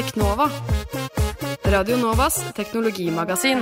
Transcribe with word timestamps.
Teknova. 0.00 0.50
Radio 1.64 1.96
Novas 1.96 2.38
teknologimagasin. 2.56 3.58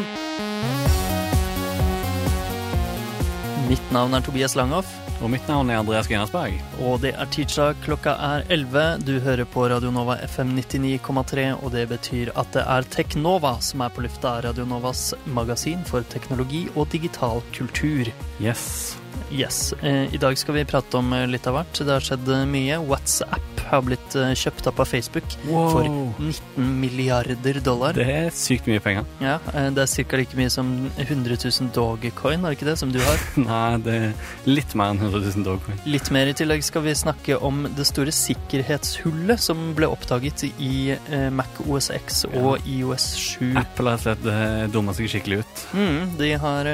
Mitt 3.68 3.88
navn 3.93 4.14
er 4.14 4.23
Tobias 4.23 4.55
Langhoff, 4.55 4.93
Og 5.19 5.32
mitt 5.32 5.48
navn 5.51 5.70
er 5.70 5.80
Andreas 5.80 6.06
Grenasberg. 6.06 6.55
og 6.79 7.01
det 7.02 7.11
er 7.19 7.27
tirsdag. 7.34 7.74
Klokka 7.82 8.15
er 8.23 8.45
11. 8.55 9.02
Du 9.02 9.19
hører 9.19 9.45
på 9.45 9.66
Radio 9.69 9.91
Nova 9.91 10.15
FM 10.23 10.55
99,3, 10.55 11.59
og 11.65 11.73
det 11.73 11.88
betyr 11.88 12.30
at 12.37 12.52
det 12.55 12.62
er 12.62 12.82
Teknova 12.87 13.57
som 13.60 13.80
er 13.80 13.88
på 13.88 14.07
lufta. 14.07 14.41
Radio 14.45 14.65
Novas 14.65 15.15
magasin 15.27 15.82
for 15.84 16.02
teknologi 16.02 16.68
og 16.77 16.87
digital 16.93 17.43
kultur. 17.52 18.12
Yes. 18.41 18.95
Yes. 19.30 19.72
Eh, 19.82 20.14
I 20.14 20.18
dag 20.20 20.38
skal 20.38 20.54
vi 20.54 20.64
prate 20.64 20.98
om 20.98 21.12
eh, 21.12 21.26
litt 21.28 21.46
av 21.46 21.59
hvert. 21.59 21.80
Det 21.84 21.92
har 21.92 22.04
skjedd 22.04 22.28
eh, 22.32 22.45
mye. 22.48 22.78
WhatsApp 22.88 23.45
har 23.68 23.82
blitt 23.84 24.14
kjøpt 24.16 24.64
opp 24.70 24.78
av 24.80 24.86
Facebook 24.88 25.34
for 25.45 25.84
19 25.84 26.68
milliarder 26.80 27.59
dollar. 27.60 27.92
Det 27.92 28.06
er 28.09 28.30
sykt 28.32 28.64
mye 28.64 28.80
penger. 28.80 29.04
Ja, 29.20 29.34
Det 29.76 29.82
er 29.84 30.04
ca. 30.09 30.16
like 30.16 30.38
mye 30.38 30.48
som 30.48 30.70
100 30.96 31.36
000 31.36 31.68
Dogecoin, 31.76 32.46
er 32.46 32.54
det 32.54 32.56
ikke 32.56 32.68
det, 32.70 32.78
som 32.80 32.95
du 32.95 32.96
har? 33.04 33.20
Nei, 33.36 33.76
det 33.84 33.96
er 33.98 34.14
litt 34.48 34.73
mer 34.73 34.95
enn 34.95 35.02
100 35.02 35.20
000 35.37 35.45
dogecoin. 35.45 35.82
Litt 35.84 36.09
mer 36.16 36.30
i 36.32 36.37
tillegg 36.38 36.64
skal 36.64 36.87
vi 36.87 36.95
snakke 36.96 37.37
om 37.45 37.66
det 37.76 37.84
store 37.90 38.14
sikkerhetshullet 38.16 39.42
som 39.50 39.60
ble 39.76 39.90
oppdaget 39.93 40.46
i 40.65 40.96
Mac 41.37 41.60
OS 41.68 41.90
X 41.93 42.23
og 42.30 42.65
IOS 42.65 43.10
7. 43.21 43.52
Apple 43.60 43.93
har 43.93 44.00
sett 44.00 44.24
dumma 44.73 44.96
seg 44.96 45.12
skikkelig 45.12 45.43
ut. 45.43 45.66
Mm, 45.76 46.16
de 46.23 46.32
har 46.40 46.73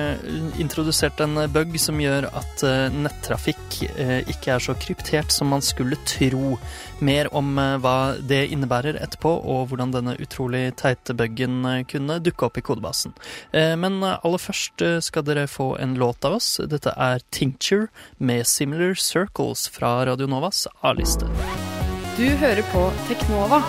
introdusert 0.62 1.18
en 1.26 1.42
bug 1.50 1.74
som 1.82 1.98
gjør 1.98 2.30
at 2.38 2.64
eh, 2.66 2.92
nettrafikk 2.92 3.78
eh, 3.94 4.20
ikke 4.30 4.54
er 4.54 4.62
så 4.62 4.74
kryptert 4.78 5.32
som 5.34 5.50
man 5.52 5.64
skulle 5.64 5.98
tro. 6.08 6.56
Mer 7.04 7.30
om 7.34 7.54
eh, 7.58 7.76
hva 7.82 8.14
det 8.20 8.44
innebærer 8.54 8.98
etterpå, 9.00 9.32
og 9.42 9.70
hvordan 9.70 9.94
denne 9.94 10.16
utrolig 10.22 10.66
teite 10.80 11.16
bugen 11.16 11.62
eh, 11.68 11.82
kunne 11.90 12.20
dukke 12.24 12.48
opp 12.48 12.60
i 12.60 12.64
kodebasen. 12.64 13.14
Eh, 13.52 13.74
men 13.80 14.02
aller 14.04 14.42
først 14.42 14.84
skal 15.06 15.26
dere 15.26 15.46
få 15.50 15.74
en 15.82 15.96
låt 16.00 16.24
av 16.26 16.38
oss. 16.38 16.56
Dette 16.70 16.94
er 16.96 17.24
Tincture 17.34 17.88
med 18.18 18.46
Similar 18.48 18.98
Circles 19.00 19.68
fra 19.72 19.96
Radio 20.08 20.28
Novas 20.30 20.66
A-liste. 20.82 21.28
Du 22.14 22.26
hører 22.38 22.62
på 22.70 22.86
Teknova 23.08 23.64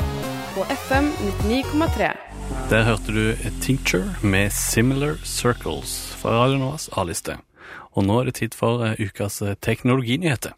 på 0.53 0.67
FM 0.85 1.11
99,3. 1.41 2.13
Der 2.69 2.83
hørte 2.83 3.11
du 3.11 3.49
Tincture 3.61 4.15
med 4.21 4.51
Similar 4.51 5.17
Circles 5.23 6.15
fra 6.21 6.29
Radio 6.29 6.57
Novas 6.57 6.89
A-liste. 6.93 7.37
Og 7.95 8.03
nå 8.07 8.21
er 8.21 8.29
det 8.29 8.39
tid 8.41 8.57
for 8.57 8.83
eh, 8.85 8.99
ukas 8.99 9.41
eh, 9.41 9.55
teknologinyheter. 9.63 10.55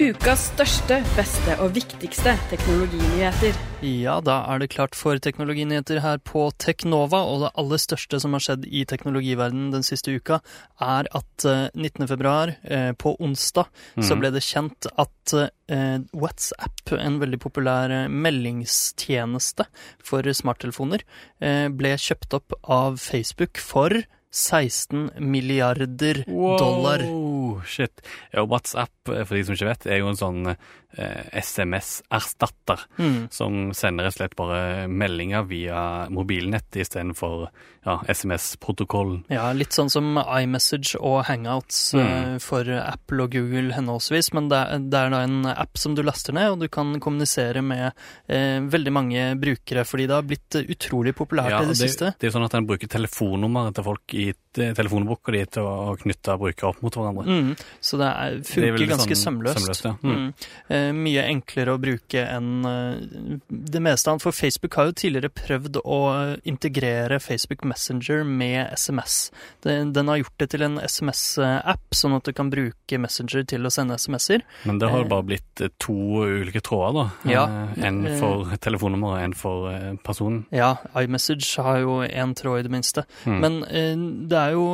Ukas 0.00 0.46
største, 0.54 0.96
beste 1.12 1.54
og 1.60 1.74
viktigste 1.76 2.32
teknologinyheter. 2.48 3.56
Ja, 3.84 4.14
da 4.24 4.38
er 4.48 4.62
det 4.62 4.70
klart 4.72 4.94
for 4.96 5.18
teknologinyheter 5.20 5.98
her 6.00 6.22
på 6.24 6.46
Teknova, 6.56 7.18
og 7.28 7.42
det 7.42 7.50
aller 7.60 7.80
største 7.82 8.16
som 8.22 8.32
har 8.32 8.40
skjedd 8.40 8.64
i 8.64 8.86
teknologiverdenen 8.88 9.74
den 9.74 9.84
siste 9.84 10.14
uka, 10.16 10.38
er 10.80 11.10
at 11.12 11.44
eh, 11.44 11.66
19. 11.76 12.06
februar, 12.08 12.54
eh, 12.64 12.94
på 12.96 13.12
onsdag, 13.20 13.68
så 14.00 14.16
ble 14.16 14.30
det 14.32 14.40
kjent 14.46 14.88
at 14.88 15.34
eh, 15.36 15.98
WhatsApp, 16.16 16.94
en 16.96 17.18
veldig 17.20 17.42
populær 17.44 17.92
eh, 17.92 18.08
meldingstjeneste 18.08 19.68
for 20.00 20.24
smarttelefoner, 20.24 21.04
eh, 21.44 21.66
ble 21.68 21.92
kjøpt 22.00 22.38
opp 22.40 22.56
av 22.64 22.96
Facebook 23.04 23.60
for 23.60 24.00
16 24.30 25.10
milliarder 25.18 26.22
dollar. 26.26 27.02
Wow, 27.06 27.62
shit. 27.66 28.00
Ja, 28.32 28.44
WhatsApp, 28.46 28.92
eh, 29.08 29.24
for 29.24 29.34
de 29.34 29.44
som 29.44 29.54
ikke 29.56 29.70
vet, 29.72 29.86
er 29.90 29.98
jo 30.04 30.08
en 30.12 30.20
sånn 30.20 30.56
eh, 30.98 31.22
SMS-erstatter 31.38 32.80
Mm. 32.98 33.28
som 33.30 33.72
sender 33.74 34.04
rett 34.08 34.14
og 34.14 34.18
slett 34.18 34.36
bare 34.36 34.88
meldinger 34.88 35.44
via 35.46 36.08
mobilnettet 36.10 36.80
istedenfor 36.82 37.48
ja, 37.86 37.94
SMS-protokollen. 38.08 39.22
Ja, 39.32 39.52
litt 39.56 39.70
sånn 39.72 39.88
som 39.90 40.18
iMessage 40.18 40.96
og 41.00 41.24
Hangouts 41.28 41.94
Mm. 41.94 42.34
eh, 42.34 42.38
for 42.38 42.66
Apple 42.68 43.22
og 43.24 43.30
Google 43.30 43.72
henholdsvis, 43.72 44.32
men 44.34 44.48
det 44.50 44.58
er, 44.58 44.78
det 44.90 44.98
er 44.98 45.10
da 45.14 45.20
en 45.22 45.46
app 45.46 45.78
som 45.78 45.94
du 45.94 46.02
laster 46.02 46.32
ned, 46.34 46.50
og 46.50 46.58
du 46.60 46.68
kan 46.68 46.98
kommunisere 47.00 47.62
med 47.62 47.92
eh, 48.28 48.60
veldig 48.60 48.92
mange 48.92 49.24
brukere, 49.40 49.84
fordi 49.86 50.06
det 50.10 50.16
har 50.18 50.22
blitt 50.26 50.58
utrolig 50.68 51.14
populært 51.14 51.62
i 51.62 51.66
det, 51.70 51.76
siste. 51.78 52.12
det 52.18 52.26
er 52.26 52.30
jo 52.32 52.36
sånn 52.38 52.44
at 52.50 52.54
en 52.58 52.66
bruker 52.66 52.88
telefonnummeret 52.90 53.74
til 53.78 53.84
folk 53.84 54.14
i 54.14 54.19
eh, 54.28 54.72
telefonboka 54.76 55.32
di 55.32 55.40
til 55.46 55.62
å, 55.66 55.96
knytte 56.00 56.36
brukere 56.40 56.68
opp 56.70 56.82
mot 56.84 56.94
hverandre. 56.98 57.24
Mm, 57.26 57.50
så 57.80 57.98
det 58.00 58.08
er, 58.10 58.30
Det 58.30 58.40
er 58.40 58.50
funker 58.50 58.72
veldig 58.76 58.88
ganske 58.92 59.16
sånn 59.16 59.24
sømløst. 59.24 59.60
sømløst, 59.60 59.84
ja. 59.88 59.94
Mm. 60.02 60.14
Mm. 60.20 60.48
Eh, 60.76 60.90
mye 61.00 61.24
enklere 61.30 61.74
å 61.76 61.80
bruke 61.82 62.24
enn 62.26 62.50
uh, 62.66 63.38
det 63.50 63.82
meste 63.82 64.10
annet, 64.12 64.22
for 64.22 64.32
Facebook 64.36 64.74
har 64.78 64.90
jo 64.90 64.96
tidligere 65.00 65.30
prøvd 65.32 65.80
å 65.84 66.00
eh, 66.14 66.36
integrere 66.50 67.20
Facebook 67.20 67.64
Messenger 67.64 68.24
med 68.24 68.72
SMS. 68.76 69.30
Den, 69.64 69.92
den 69.96 70.08
har 70.12 70.20
gjort 70.22 70.36
det 70.42 70.50
til 70.54 70.62
en 70.66 70.78
SMS-app, 70.80 71.94
sånn 71.96 72.16
at 72.18 72.26
du 72.28 72.32
kan 72.36 72.50
bruke 72.52 72.98
Messenger 73.00 73.44
til 73.48 73.66
å 73.66 73.72
sende 73.72 73.96
SMS-er. 74.00 74.44
Men 74.68 74.78
det 74.78 74.88
har 74.90 75.00
Eh. 75.00 75.04
jo 75.04 75.08
bare 75.08 75.24
blitt 75.30 75.60
eh, 75.64 75.68
to 75.78 75.94
ulike 76.26 76.60
tråder, 76.66 76.92
da. 77.24 77.30
Ja. 77.30 77.44
Eh, 77.76 77.84
En 77.90 78.02
for 78.18 78.50
telefonnummer 78.60 79.14
og 79.16 79.22
en 79.24 79.32
for 79.34 79.70
eh, 79.70 79.94
personen. 80.04 80.44
Ja, 80.52 80.74
iMessage 80.98 81.46
har 81.62 81.78
jo 81.80 82.00
én 82.04 82.34
tråd 82.36 82.60
i 82.60 82.62
det 82.66 82.70
minste. 82.72 83.04
Mm. 83.24 83.38
Men 83.40 83.64
eh, 83.64 83.96
det 84.30 84.38
er 84.38 84.52
jo 84.56 84.64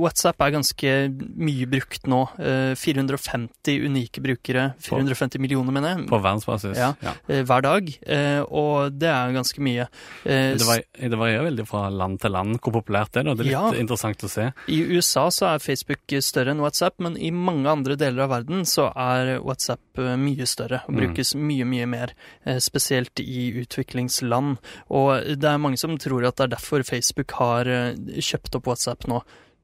WhatsApp 0.00 0.40
er 0.40 0.52
ganske 0.54 0.90
mye 1.36 1.66
brukt 1.68 2.06
nå. 2.08 2.22
Eh, 2.40 2.72
450 2.80 3.82
unike 3.84 4.22
brukere. 4.24 4.70
450 4.80 5.38
millioner, 5.44 5.74
mener 5.76 5.90
jeg. 5.98 6.06
På 6.08 6.20
verdensbasis. 6.24 6.78
Ja. 6.80 6.94
ja. 7.04 7.12
hver 7.44 7.64
dag, 7.66 7.90
eh, 8.08 8.40
og 8.48 8.94
det 8.96 9.10
er 9.12 9.34
ganske 9.36 9.60
mye. 9.60 9.84
Eh, 10.24 10.54
Det, 10.56 10.64
var, 10.64 10.80
det 10.96 11.18
varierer 11.20 11.44
veldig 11.50 11.66
fra 11.68 11.82
land 11.92 12.16
til 12.22 12.32
land 12.32 12.56
hvor 12.64 12.72
populært 12.78 13.12
det 13.12 13.20
er. 13.22 13.28
da. 13.28 13.34
Det 13.34 13.44
er 13.44 13.50
litt 13.50 13.52
Ja. 13.58 13.82
interessant 13.84 14.24
å 14.24 14.30
se. 14.32 14.46
I 14.72 14.80
USA 14.96 15.26
så 15.28 15.50
er 15.52 15.58
Facebook 15.60 16.16
større 16.24 16.54
enn 16.54 16.64
WhatsApp, 16.64 16.96
men 17.04 17.18
i 17.20 17.30
mange 17.30 17.68
andre 17.68 17.96
deler 18.00 18.24
av 18.24 18.30
verden 18.38 18.64
så 18.64 18.88
er 18.96 19.38
WhatsApp 19.44 19.80
eh, 20.00 20.14
mye 20.16 20.46
større 20.48 20.80
og 20.88 20.94
Mm. 20.94 21.00
brukes 21.02 21.34
mye, 21.36 21.64
mye 21.68 21.86
mer, 21.86 22.14
eh, 22.46 22.56
spesielt 22.56 23.20
i 23.20 23.52
utviklingsland. 23.60 24.56
Og 24.90 25.24
det 25.38 25.44
er 25.44 25.58
mange 25.60 25.76
som 25.78 25.96
tror 25.98 26.24
at 26.26 26.36
det 26.36 26.44
er 26.48 26.56
derfor 26.56 26.82
Facebook 26.84 27.32
har 27.36 27.68
eh, 27.68 27.94
kjøpt 28.16 28.53
opp 28.58 28.70
WhatsApp 28.70 29.08
nå. 29.10 29.22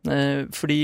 Eh, 0.08 0.46
Fordi 0.56 0.78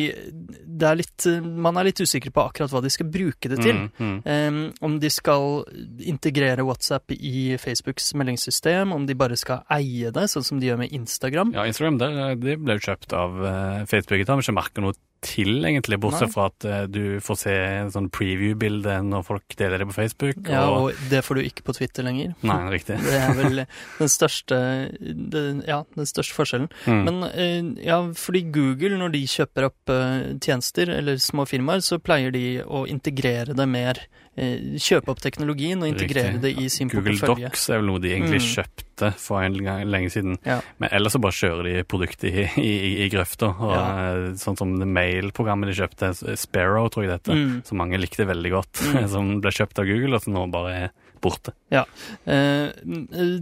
det 0.77 0.89
er 0.89 0.99
litt, 0.99 1.27
man 1.41 1.79
er 1.81 1.89
litt 1.89 2.03
usikker 2.05 2.33
på 2.35 2.43
akkurat 2.51 2.73
hva 2.75 2.83
de 2.85 2.93
skal 2.93 3.09
bruke 3.09 3.49
det 3.49 3.59
til. 3.63 3.79
Mm, 3.87 3.97
mm. 3.97 4.19
Um, 4.27 4.59
om 4.85 4.99
de 5.01 5.11
skal 5.13 5.65
integrere 6.05 6.67
WhatsApp 6.67 7.15
i 7.17 7.57
Facebooks 7.61 8.13
meldingssystem, 8.19 8.93
om 8.93 9.07
de 9.09 9.17
bare 9.17 9.39
skal 9.41 9.65
eie 9.73 10.13
det, 10.13 10.27
sånn 10.33 10.45
som 10.45 10.61
de 10.61 10.69
gjør 10.69 10.83
med 10.85 10.93
Instagram. 10.97 11.55
Ja, 11.57 11.65
Instagram 11.69 12.01
eh, 12.05 12.35
det 12.43 12.59
ble 12.61 12.77
jo 12.77 12.87
kjøpt 12.91 13.17
av 13.17 13.41
uh, 13.41 13.85
Facebook. 13.89 14.21
Det 14.21 14.29
har 14.33 14.43
vi 14.43 14.49
ikke 14.49 14.59
merka 14.61 14.85
noe 14.85 14.99
til, 15.27 15.59
egentlig, 15.67 15.99
bortsett 16.03 16.31
Nei. 16.31 16.35
fra 16.35 16.49
at 16.51 16.67
uh, 16.69 16.83
du 16.91 17.19
får 17.25 17.41
se 17.41 17.55
en 17.55 17.93
sånn 17.95 18.09
preview-bilde 18.15 18.99
når 19.07 19.27
folk 19.27 19.57
deler 19.59 19.83
det 19.83 19.89
på 19.91 19.97
Facebook. 19.97 20.41
Ja, 20.51 20.65
og 20.71 21.07
det 21.11 21.23
får 21.27 21.39
du 21.39 21.45
ikke 21.45 21.67
på 21.67 21.77
Twitter 21.77 22.07
lenger. 22.07 22.35
Nei, 22.47 22.61
riktig. 22.73 22.99
Det 23.07 23.19
er 23.21 23.35
vel 23.39 23.63
den 23.63 24.11
største, 24.11 24.59
det, 25.01 25.43
ja, 25.69 25.81
den 25.97 26.09
største 26.09 26.37
forskjellen. 26.37 26.69
Mm. 26.87 27.03
Men 27.07 27.23
uh, 27.27 27.71
ja, 27.83 28.01
fordi 28.19 28.45
Google, 28.55 28.99
når 29.01 29.15
de 29.17 29.25
kjøper 29.31 29.69
opp 29.71 29.93
uh, 29.93 30.37
tjenester 30.43 30.91
eller 30.99 31.21
små 31.23 31.47
firmaer, 31.49 31.85
så 31.85 32.01
pleier 32.03 32.35
de 32.35 32.47
å 32.65 32.85
integrere 32.91 33.57
det 33.57 33.69
mer. 33.71 34.03
Eh, 34.37 34.77
kjøpe 34.77 35.09
opp 35.09 35.21
teknologien 35.25 35.81
og 35.83 35.89
integrere 35.89 36.35
Riktig. 36.35 36.41
det 36.43 36.53
i 36.63 36.69
sin 36.69 36.89
Google 36.89 37.13
portefølje. 37.17 37.49
Docs 37.51 37.69
er 37.71 37.81
vel 37.81 37.87
noe 37.87 37.99
de 38.01 38.11
egentlig 38.15 38.41
Mm. 38.43 38.51
kjøpte 38.57 39.13
for 39.19 39.43
en 39.43 39.57
gang, 39.65 39.85
lenge 39.87 40.11
siden. 40.13 40.39
Ja. 40.45 40.61
Men 40.79 40.89
ellers 40.93 41.13
så 41.17 41.21
bare 41.21 41.33
kjører 41.33 41.63
de 41.65 41.85
produktet 41.85 42.25
i, 42.33 42.45
i, 42.61 42.73
i, 42.77 42.93
i 43.07 43.09
grøfta. 43.13 43.51
Ja. 43.61 43.81
eh, 44.13 44.33
Sånn 44.41 44.57
som 44.57 44.79
det 44.79 44.87
mail-programmet 44.89 45.69
de 45.73 45.81
kjøpte, 45.83 46.37
Sparrow 46.37 46.89
tror 46.89 47.05
jeg 47.05 47.11
det 47.13 47.19
heter, 47.23 47.35
Mm. 47.37 47.65
som 47.67 47.79
mange 47.79 47.99
likte 48.01 48.27
veldig 48.27 48.51
godt, 48.53 48.73
Mm. 48.87 49.09
som 49.15 49.41
ble 49.41 49.51
kjøpt 49.51 49.79
av 49.79 49.87
Google, 49.87 50.15
og 50.17 50.23
som 50.23 50.33
nå 50.35 50.51
bare 50.51 50.73
er 50.85 50.91
borte. 51.23 51.53
Ja. 51.73 51.85
Eh, 52.27 52.69
eh, 52.71 53.41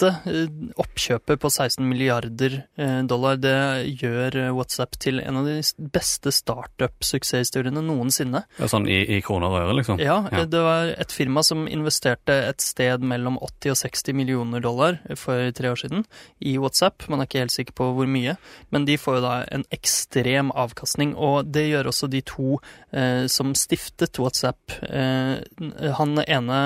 dette 0.00 0.30
eh, 0.30 0.48
oppkjøpet 0.80 1.40
på 1.42 1.50
16 1.50 1.84
milliarder 1.86 2.56
eh, 2.80 3.00
dollar, 3.08 3.38
det 3.40 3.54
gjør 4.00 4.36
eh, 4.40 4.50
WhatsApp 4.56 4.96
til 5.02 5.20
en 5.22 5.40
av 5.40 5.48
de 5.48 5.58
beste 5.92 6.32
startup-suksesshistoriene 6.34 7.82
noensinne. 7.84 8.42
Er 8.58 8.70
sånn 8.70 8.88
i, 8.90 9.00
i 9.16 9.20
kroner 9.24 9.50
og 9.52 9.58
øre, 9.64 9.76
liksom. 9.80 10.00
Ja, 10.02 10.20
Ja. 10.30 10.44
det 10.50 10.62
var 10.64 10.92
et 11.00 11.12
firma 11.14 11.42
som 11.46 11.66
investerte 11.70 12.36
et 12.48 12.62
sted 12.64 13.04
mellom 13.04 13.38
80 13.42 13.74
og 13.74 13.78
60 13.82 14.16
millioner 14.16 14.62
dollar 14.64 15.00
for 15.18 15.50
tre 15.56 15.72
år 15.72 15.80
siden 15.82 16.04
i 16.40 16.56
WhatsApp. 16.60 17.06
Man 17.10 17.20
er 17.22 17.28
ikke 17.28 17.44
helt 17.44 17.54
sikker 17.54 17.76
på 17.76 17.90
hvor 17.96 18.10
mye, 18.10 18.36
men 18.70 18.86
de 18.88 18.96
får 19.00 19.18
jo 19.20 19.24
da 19.24 19.34
en 19.52 19.66
ekstrem 19.74 20.52
avkastning. 20.54 21.14
Og 21.16 21.50
det 21.52 21.66
gjør 21.70 21.90
også 21.92 22.10
de 22.12 22.22
to 22.26 22.58
eh, 22.92 23.26
som 23.30 23.52
stiftet 23.58 24.20
WhatsApp. 24.20 24.76
Eh, 24.86 25.40
han 25.98 26.16
ene 26.24 26.60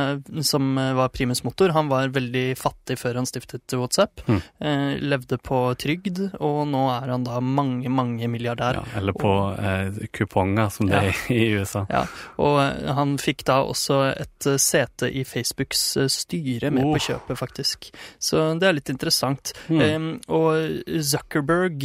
som 0.47 0.75
var 0.75 1.13
primus 1.15 1.45
motor, 1.47 1.73
han 1.75 1.91
var 1.91 2.13
veldig 2.15 2.47
fattig 2.59 2.99
før 3.01 3.21
han 3.21 3.24
han 3.25 3.31
stiftet 3.32 3.75
WhatsApp. 3.75 4.21
Mm. 4.29 4.41
Eh, 4.61 4.93
levde 5.00 5.38
på 5.43 5.59
trygd, 5.81 6.21
og 6.38 6.61
nå 6.71 6.85
er 6.93 7.11
han 7.17 7.25
da 7.26 7.41
mange, 7.41 7.88
mange 7.91 8.29
milliardær. 8.31 8.79
Ja, 8.79 8.85
eller 9.00 9.17
på 9.17 9.32
eh, 9.59 9.99
kuponger, 10.12 10.71
som 10.71 10.87
det 10.93 11.00
Ja. 11.00 11.11
er 11.11 11.35
i 11.35 11.49
USA. 11.59 11.87
Ja, 11.91 12.05
og 12.38 12.61
eh, 12.61 12.93
han 12.94 13.17
fikk 13.19 13.44
da 13.49 13.62
også 13.65 13.99
et 14.15 14.47
eh, 14.47 14.56
sete 14.61 15.09
i 15.11 15.25
Facebooks 15.25 15.97
eh, 15.97 16.09
styre 16.12 16.71
med 16.71 16.85
Oh. 16.85 16.93
på 16.94 17.00
kjøpet, 17.09 17.38
faktisk. 17.41 17.91
Så 18.21 18.44
det 18.61 18.69
er 18.69 18.76
litt 18.76 18.91
interessant. 18.93 19.53
Mm. 19.73 19.81
Eh, 19.81 20.09
og 20.29 21.03
Zuckerberg, 21.03 21.85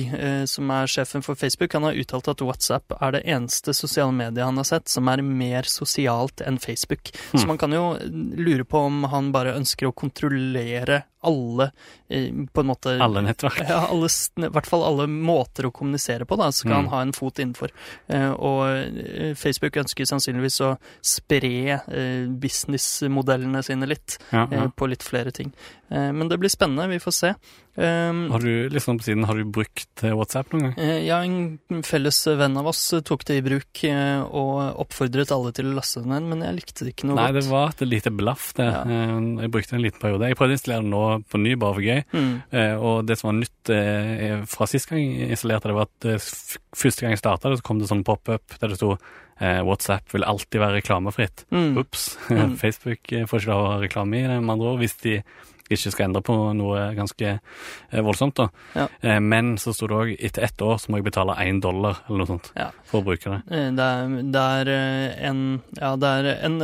som 0.50 0.70
er 0.74 0.88
sjefen 0.92 1.24
for 1.24 1.36
Facebook, 1.40 1.74
han 1.74 1.84
har 1.88 1.94
uttalt 2.00 2.28
at 2.32 2.42
WhatsApp 2.44 2.94
er 3.00 3.12
det 3.16 3.24
eneste 3.30 3.74
sosiale 3.78 4.12
mediet 4.16 4.44
han 4.44 4.58
har 4.60 4.68
sett 4.68 4.90
som 4.92 5.08
er 5.12 5.22
mer 5.24 5.64
sosialt 5.70 6.42
enn 6.46 6.58
Facebook. 6.60 7.12
Så 7.34 7.44
Mm. 7.44 7.48
man 7.48 7.58
kan 7.58 7.72
jo 7.72 7.84
lure 8.36 8.66
på 8.66 8.78
om 8.86 9.04
han 9.04 9.32
bare 9.32 9.54
ønsker 9.56 9.88
å 9.88 9.94
kontrollere 9.96 11.04
alle, 11.30 11.72
på 12.10 12.64
en 12.64 12.70
måte 12.72 12.96
Alle 13.06 13.22
nettverk. 13.22 13.60
ja, 13.70 13.84
alle, 13.94 14.08
i 14.10 14.50
hvert 14.50 14.66
fall 14.66 14.84
alle 14.88 15.06
måter 15.08 15.68
å 15.70 15.72
kommunisere 15.72 16.26
på, 16.26 16.38
da, 16.42 16.48
så 16.52 16.64
kan 16.66 16.80
Mm. 16.80 16.88
han 16.88 16.88
ha 16.94 17.02
en 17.06 17.14
fot 17.14 17.38
innenfor. 17.40 17.70
Eh, 18.10 18.32
og 18.34 18.64
eh, 18.70 19.34
Facebook 19.38 19.78
ønsker 19.78 20.06
sannsynligvis 20.10 20.58
å 20.66 20.72
spre 21.06 21.52
eh, 21.86 22.26
businessmodellene 22.28 23.62
sine 23.64 23.88
litt, 23.90 24.18
Ja, 24.32 24.44
eh, 24.52 24.58
ja. 24.64 24.68
på 24.76 24.88
litt 24.90 25.04
flere 25.06 25.32
ting. 25.32 25.52
Eh, 25.90 26.12
men 26.14 26.30
det 26.30 26.38
blir 26.42 26.50
spennende, 26.50 26.88
vi 26.90 27.00
får 27.02 27.14
se. 27.14 27.34
Um, 27.80 28.26
Har 28.34 28.40
du 28.44 28.68
liksom 28.70 28.98
på 29.00 29.06
siden, 29.06 29.24
har 29.24 29.38
du 29.40 29.46
brukt 29.46 30.04
eh, 30.04 30.12
WhatsApp 30.12 30.52
noen 30.52 30.66
gang? 30.66 30.74
eh, 30.84 31.06
ja, 31.08 31.22
en 31.24 31.82
felles 31.88 32.18
venn 32.28 32.58
av 32.60 32.68
oss 32.68 32.82
eh, 32.94 33.00
tok 33.08 33.24
det 33.30 33.38
i 33.40 33.44
bruk 33.46 33.84
eh, 33.88 34.20
og 34.26 34.82
oppfordret 34.84 35.32
alle 35.32 35.54
til 35.56 35.70
å 35.70 35.78
laste 35.78 36.02
den 36.04 36.12
ned, 36.12 36.28
men 36.28 36.44
jeg 36.44 36.58
likte 36.58 36.84
det 36.88 36.92
ikke 36.98 37.08
noe 37.08 37.16
Nei, 37.22 37.30
det 37.38 37.46
var 37.48 37.70
et 37.72 37.86
lite 37.88 38.12
blaff, 38.12 38.50
det. 38.58 38.68
Ja. 38.68 38.82
Eh, 38.84 39.16
Jeg 39.46 39.52
brukte 39.54 39.72
det 39.72 39.80
en 39.80 39.86
liten 39.86 40.02
periode. 40.04 40.28
Jeg 40.28 40.38
prøvde 40.42 40.58
å 40.58 40.60
installere 40.60 40.84
den 40.84 40.92
nå 40.92 41.04
på 41.32 41.40
ny, 41.40 41.56
bare 41.56 41.78
for 41.80 41.88
gøy. 41.88 41.99
Mm. 42.14 42.34
Eh, 42.52 42.76
Og 42.76 43.06
det 43.08 43.18
som 43.20 43.30
var 43.32 43.38
nytt 43.40 43.72
eh, 43.76 44.44
fra 44.50 44.68
sist 44.70 44.90
gang 44.90 45.02
jeg 45.02 45.32
installerte 45.36 45.70
det, 45.72 45.76
var 45.78 45.88
at 45.90 46.08
eh, 46.10 46.28
første 46.76 47.06
gang 47.06 47.16
jeg 47.16 47.22
starta 47.24 47.50
det, 47.52 47.60
så 47.60 47.68
kom 47.70 47.80
det 47.82 47.90
sånn 47.92 48.06
pop-up 48.08 48.60
der 48.60 48.74
det 48.74 48.80
sto 48.80 48.96
WhatsApp 49.40 50.12
vil 50.12 50.26
alltid 50.28 50.60
være 50.60 50.82
reklamefritt. 50.82 51.46
Mm. 51.56 51.78
Ops. 51.80 52.10
Mm. 52.28 52.58
Facebook 52.62 53.08
får 53.08 53.40
ikke 53.40 53.52
lov 53.54 53.62
å 53.64 53.70
ha 53.72 53.78
reklame 53.80 54.18
i 54.20 54.26
det, 54.28 54.36
med 54.44 54.52
andre 54.52 54.74
ord, 54.74 54.82
hvis 54.82 54.98
de 55.00 55.14
ikke 55.78 55.92
skal 55.94 56.06
endre 56.10 56.22
på 56.26 56.36
noe 56.58 56.94
ganske 56.96 57.28
eh, 57.92 58.02
voldsomt. 58.02 58.36
da. 58.36 58.50
Ja. 58.76 58.88
Eh, 59.02 59.20
Men 59.20 59.56
så 59.58 59.74
sto 59.74 59.88
det 59.88 59.96
òg 59.96 60.16
etter 60.20 60.44
ett 60.44 60.58
år 60.62 60.78
så 60.80 60.90
må 60.90 60.98
jeg 60.98 61.06
betale 61.12 61.36
én 61.46 61.60
dollar 61.62 62.02
eller 62.10 62.18
noe 62.24 62.28
sånt 62.28 62.52
Ja. 62.56 62.72
for 62.84 63.02
å 63.02 63.06
bruke 63.06 63.30
det. 63.30 63.42
Eh, 63.52 63.72
Det 63.72 63.80
er, 63.80 64.08
det 64.32 64.44
er 64.70 65.28
en 65.30 65.62
Ja, 65.80 65.96
det 65.96 66.08
er 66.08 66.46
en 66.46 66.60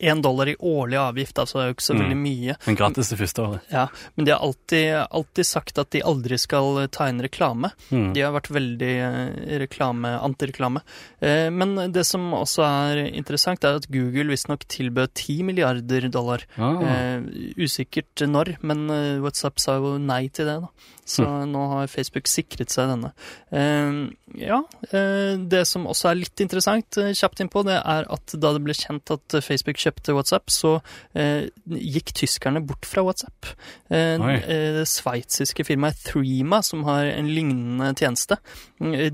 én 0.00 0.22
dollar 0.22 0.48
i 0.48 0.56
årlig 0.56 0.96
avgift, 0.98 1.34
altså 1.38 1.58
det 1.58 1.62
er 1.62 1.68
jo 1.68 1.74
ikke 1.74 1.86
så 1.86 1.94
Mm. 1.96 2.00
veldig 2.02 2.16
mye. 2.22 2.56
Men 2.66 2.76
gratis 2.76 3.08
det 3.10 3.18
første 3.18 3.42
året. 3.46 3.60
Ja, 3.72 3.86
men 4.16 4.24
de 4.24 4.32
har 4.32 4.40
alltid, 4.40 5.06
alltid 5.10 5.46
sagt 5.46 5.78
at 5.78 5.90
de 5.90 6.00
aldri 6.02 6.38
skal 6.38 6.88
ta 6.88 7.06
inn 7.08 7.20
reklame. 7.20 7.70
Mm. 7.90 8.12
De 8.14 8.20
har 8.20 8.32
vært 8.32 8.50
veldig 8.50 9.60
reklame, 9.60 10.18
antireklame. 10.20 10.80
Men 11.20 11.92
det 11.92 12.04
som 12.06 12.32
også 12.32 12.64
er 12.64 13.06
interessant, 13.12 13.62
er 13.64 13.76
at 13.76 13.86
Google 13.90 14.24
visstnok 14.32 14.64
tilbød 14.68 15.14
10 15.14 15.42
milliarder 15.42 16.08
dollar. 16.10 16.42
Ah. 16.58 17.20
Usikkert 17.56 18.22
når, 18.28 18.45
men 18.66 18.86
eh, 18.92 19.18
WhatsApp 19.24 19.60
sa 19.62 19.78
jo 19.80 19.96
nei 20.02 20.26
til 20.28 20.48
det, 20.48 20.58
da. 20.64 20.92
Så 21.06 21.22
mm. 21.22 21.52
nå 21.52 21.64
har 21.70 21.90
Facebook 21.90 22.26
sikret 22.30 22.72
seg 22.74 22.90
denne. 22.90 23.12
Eh, 23.54 24.00
ja, 24.42 24.58
eh, 24.90 25.36
det 25.38 25.62
som 25.70 25.86
også 25.86 26.10
er 26.10 26.18
litt 26.18 26.42
interessant, 26.42 26.98
eh, 26.98 27.12
kjapt 27.16 27.44
innpå, 27.44 27.62
det 27.68 27.78
er 27.78 28.08
at 28.12 28.34
da 28.34 28.52
det 28.56 28.64
ble 28.66 28.74
kjent 28.76 29.14
at 29.14 29.38
Facebook 29.46 29.78
kjøpte 29.80 30.16
WhatsApp, 30.16 30.50
så 30.50 30.74
eh, 31.14 31.46
gikk 31.70 32.10
tyskerne 32.18 32.64
bort 32.66 32.88
fra 32.88 33.06
WhatsApp. 33.06 33.52
Det 33.88 34.86
sveitsiske 34.90 35.64
firmaet 35.66 36.00
Threema, 36.08 36.58
som 36.66 36.82
har 36.88 37.06
en 37.06 37.30
lignende 37.30 37.92
tjeneste, 37.98 38.38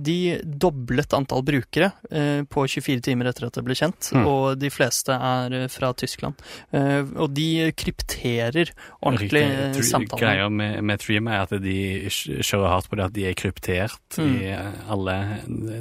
de 0.00 0.18
doblet 0.42 1.12
antall 1.14 1.44
brukere 1.46 1.92
eh, 2.10 2.42
på 2.48 2.64
24 2.66 3.04
timer 3.04 3.30
etter 3.30 3.46
at 3.46 3.58
det 3.58 3.66
ble 3.66 3.76
kjent, 3.78 4.10
Mm. 4.12 4.26
og 4.28 4.58
de 4.60 4.68
fleste 4.72 5.14
er 5.14 5.68
fra 5.72 5.92
Tyskland. 5.96 6.40
Eh, 6.72 7.02
og 7.16 7.32
de 7.34 7.70
krypterer 7.76 8.72
ordentlig 9.00 9.44
samtalen. 9.84 10.20
Greia 10.20 10.48
med, 10.52 10.82
med 10.84 11.00
Threema 11.02 11.36
er 11.36 11.46
at 11.46 11.54
de 11.62 11.81
kj- 12.08 12.40
kjører 12.44 12.68
hardt 12.72 12.88
på 12.90 12.98
det 12.98 13.04
at 13.06 13.12
de 13.16 13.24
er 13.30 13.34
kryptert 13.38 13.98
Mm. 14.18 14.32
i 14.42 14.48
eh, 14.52 14.72
alle 14.92 15.14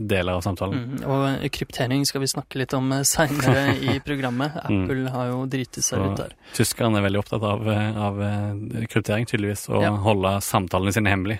deler 0.08 0.38
av 0.38 0.42
samtalen. 0.46 0.78
Mm, 1.02 1.04
og 1.06 1.50
kryptering 1.52 2.06
skal 2.08 2.22
vi 2.24 2.30
snakke 2.32 2.62
litt 2.62 2.74
om 2.78 2.90
seinere 3.08 3.76
i 3.96 3.98
programmet. 4.06 4.56
Mm. 4.70 4.84
Apple 4.86 5.10
har 5.16 5.28
jo 5.34 5.42
driti 5.52 5.84
seg 5.84 6.00
og 6.00 6.14
ut 6.14 6.22
der. 6.24 6.36
tyskerne 6.58 6.98
er 7.02 7.08
veldig 7.10 7.20
opptatt 7.24 7.44
av, 7.44 7.68
eh, 7.68 8.00
av 8.08 8.22
eh, 8.22 8.86
kryptering, 8.88 9.28
tydeligvis, 9.28 9.68
og 9.70 9.82
Ja. 9.84 9.92
holde 10.08 10.38
samtalene 10.46 10.94
sine 10.96 11.10
hemmelig. 11.14 11.40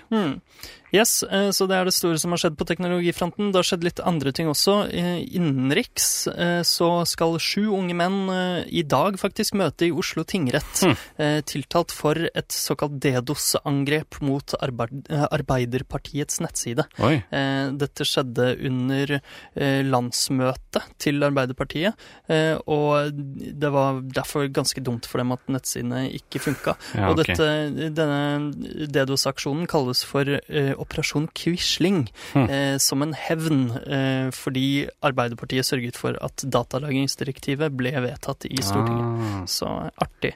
Yes, 0.92 1.22
eh, 1.24 1.48
så 1.56 1.64
det 1.68 1.76
er 1.78 1.88
det 1.88 1.94
store 1.96 2.18
som 2.20 2.34
har 2.34 2.40
skjedd 2.42 2.56
på 2.60 2.66
teknologifronten. 2.68 3.48
Det 3.48 3.56
har 3.62 3.64
skjedd 3.64 3.86
litt 3.86 4.00
andre 4.04 4.32
ting 4.36 4.50
også. 4.52 4.74
Eh, 4.92 5.22
Innenriks 5.38 6.26
eh, 6.28 6.60
så 6.68 6.90
skal 7.08 7.38
sju 7.40 7.70
unge 7.72 7.96
menn 7.96 8.18
i 8.68 8.82
dag 8.84 9.16
faktisk 9.20 9.56
møte 9.56 9.86
i 9.88 9.92
Oslo 9.92 10.24
tingrett, 10.28 10.82
Mm. 10.82 11.42
tiltalt 11.46 11.92
for 11.94 12.18
et 12.34 12.48
såkalt 12.52 12.98
DDoS-angrep 13.00 14.18
mot 14.24 14.54
arbeid, 14.60 15.06
Arbeiderpartiets 15.30 16.40
nettside. 16.42 16.84
Oi. 17.00 17.22
Dette 17.78 18.04
skjedde 18.08 18.46
under 18.66 19.14
landsmøtet 19.86 20.82
til 21.02 21.22
Arbeiderpartiet, 21.26 21.94
og 22.66 23.12
det 23.14 23.70
var 23.74 24.00
derfor 24.02 24.48
ganske 24.52 24.82
dumt 24.84 25.06
for 25.08 25.22
dem 25.22 25.32
at 25.36 25.46
nettsidene 25.52 26.04
ikke 26.18 26.42
funka. 26.42 26.76
Ja, 26.96 27.10
og 27.12 27.20
dette, 27.22 27.48
denne 27.94 28.52
DDoS-aksjonen 28.92 29.68
kalles 29.70 30.02
for 30.08 30.28
Operasjon 30.82 31.28
Quisling, 31.36 32.04
mm. 32.34 32.46
eh, 32.46 32.76
som 32.82 33.04
en 33.04 33.14
hevn 33.16 33.64
eh, 33.82 34.28
fordi 34.34 34.86
Arbeiderpartiet 35.04 35.68
sørget 35.68 35.98
for 36.00 36.18
at 36.24 36.44
datalagringsdirektivet 36.44 37.74
ble 37.76 37.94
vedtatt 38.04 38.46
i 38.50 38.58
Stortinget. 38.62 39.26
Ah. 39.32 39.42
Så 39.50 39.70
artig. 40.02 40.34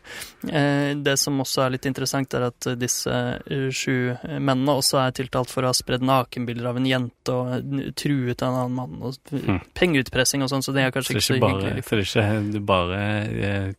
Eh, 0.48 0.92
det 0.96 1.16
som 1.20 1.38
også 1.42 1.66
er 1.66 1.76
litt 1.76 1.88
interessant, 1.88 2.34
er 2.36 2.48
at 2.50 2.70
disse 2.78 3.12
eh, 3.12 3.68
sju 3.74 4.16
mennene 4.36 4.76
også 4.76 5.00
er 5.04 5.16
tiltalt 5.16 5.52
for 5.52 5.66
å 5.66 5.72
ha 5.72 5.76
spredd 5.76 6.04
nakenbilder 6.06 6.70
av 6.70 6.80
en 6.80 6.88
jente 6.88 7.34
og 7.34 7.80
truet 7.98 8.42
en 8.42 8.60
annen 8.62 8.76
mann, 8.76 9.00
og 9.02 9.32
mm. 9.32 9.72
pengeutpressing 9.76 10.44
og 10.44 10.52
sånn, 10.52 10.64
så 10.64 10.74
det 10.76 10.86
er 10.86 10.94
kanskje 10.94 11.16
så 11.16 11.18
ikke 11.18 11.26
så 11.26 11.40
bare, 11.42 11.58
hyggelig. 11.64 12.06
så 12.06 12.20
det 12.20 12.26
er 12.26 12.46
ikke 12.46 12.64
bare 12.66 13.02
eh, 13.50 13.74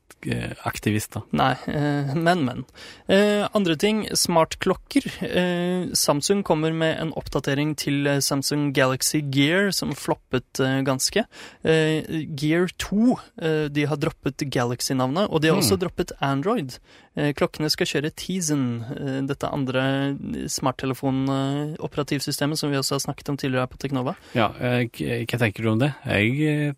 aktivister. 0.67 1.21
Nei, 1.37 1.53
eh, 1.67 2.13
men, 2.15 2.43
men. 2.45 2.63
Eh, 3.07 3.45
andre 3.55 3.75
ting, 3.79 4.03
smartklokker. 4.17 5.07
Eh, 5.27 5.93
Samsung 5.93 6.43
kommer 6.57 6.73
med 6.73 6.97
en 6.97 7.11
oppdatering 7.13 7.75
til 7.77 8.07
eh, 8.09 8.17
Samsung 8.23 8.71
Galaxy 8.73 9.19
Gear, 9.21 9.69
som 9.75 9.91
floppet 9.93 10.59
eh, 10.63 10.79
ganske. 10.87 11.25
Eh, 11.61 12.25
Gear 12.33 12.67
2, 12.81 13.19
eh, 13.41 13.65
de 13.69 13.85
har 13.85 13.97
droppet 14.01 14.37
Galaxy-navnet, 14.49 15.29
og 15.29 15.41
de 15.41 15.47
har 15.51 15.57
også 15.57 15.67
også 15.67 15.77
droppet 15.83 16.11
Android. 16.23 16.71
Klokkene 17.37 17.69
skal 17.73 17.87
kjøre 17.89 18.11
Tizen, 18.15 18.83
eh, 18.95 19.21
dette 19.27 19.53
andre 19.53 19.83
smarttelefon-operativsystemet 20.49 22.57
som 22.57 22.71
vi 22.71 22.77
også 22.79 22.93
har 22.97 23.03
snakket 23.05 23.29
om 23.33 23.37
tidligere 23.37 23.63
her 23.65 23.73
på 23.73 23.81
Teknova. 23.81 24.13
Ja, 24.37 24.47
hva 24.57 25.37
tenker 25.37 25.63
du 25.63 25.69
om 25.75 25.81
det? 25.81 25.91
Jeg 26.05 26.73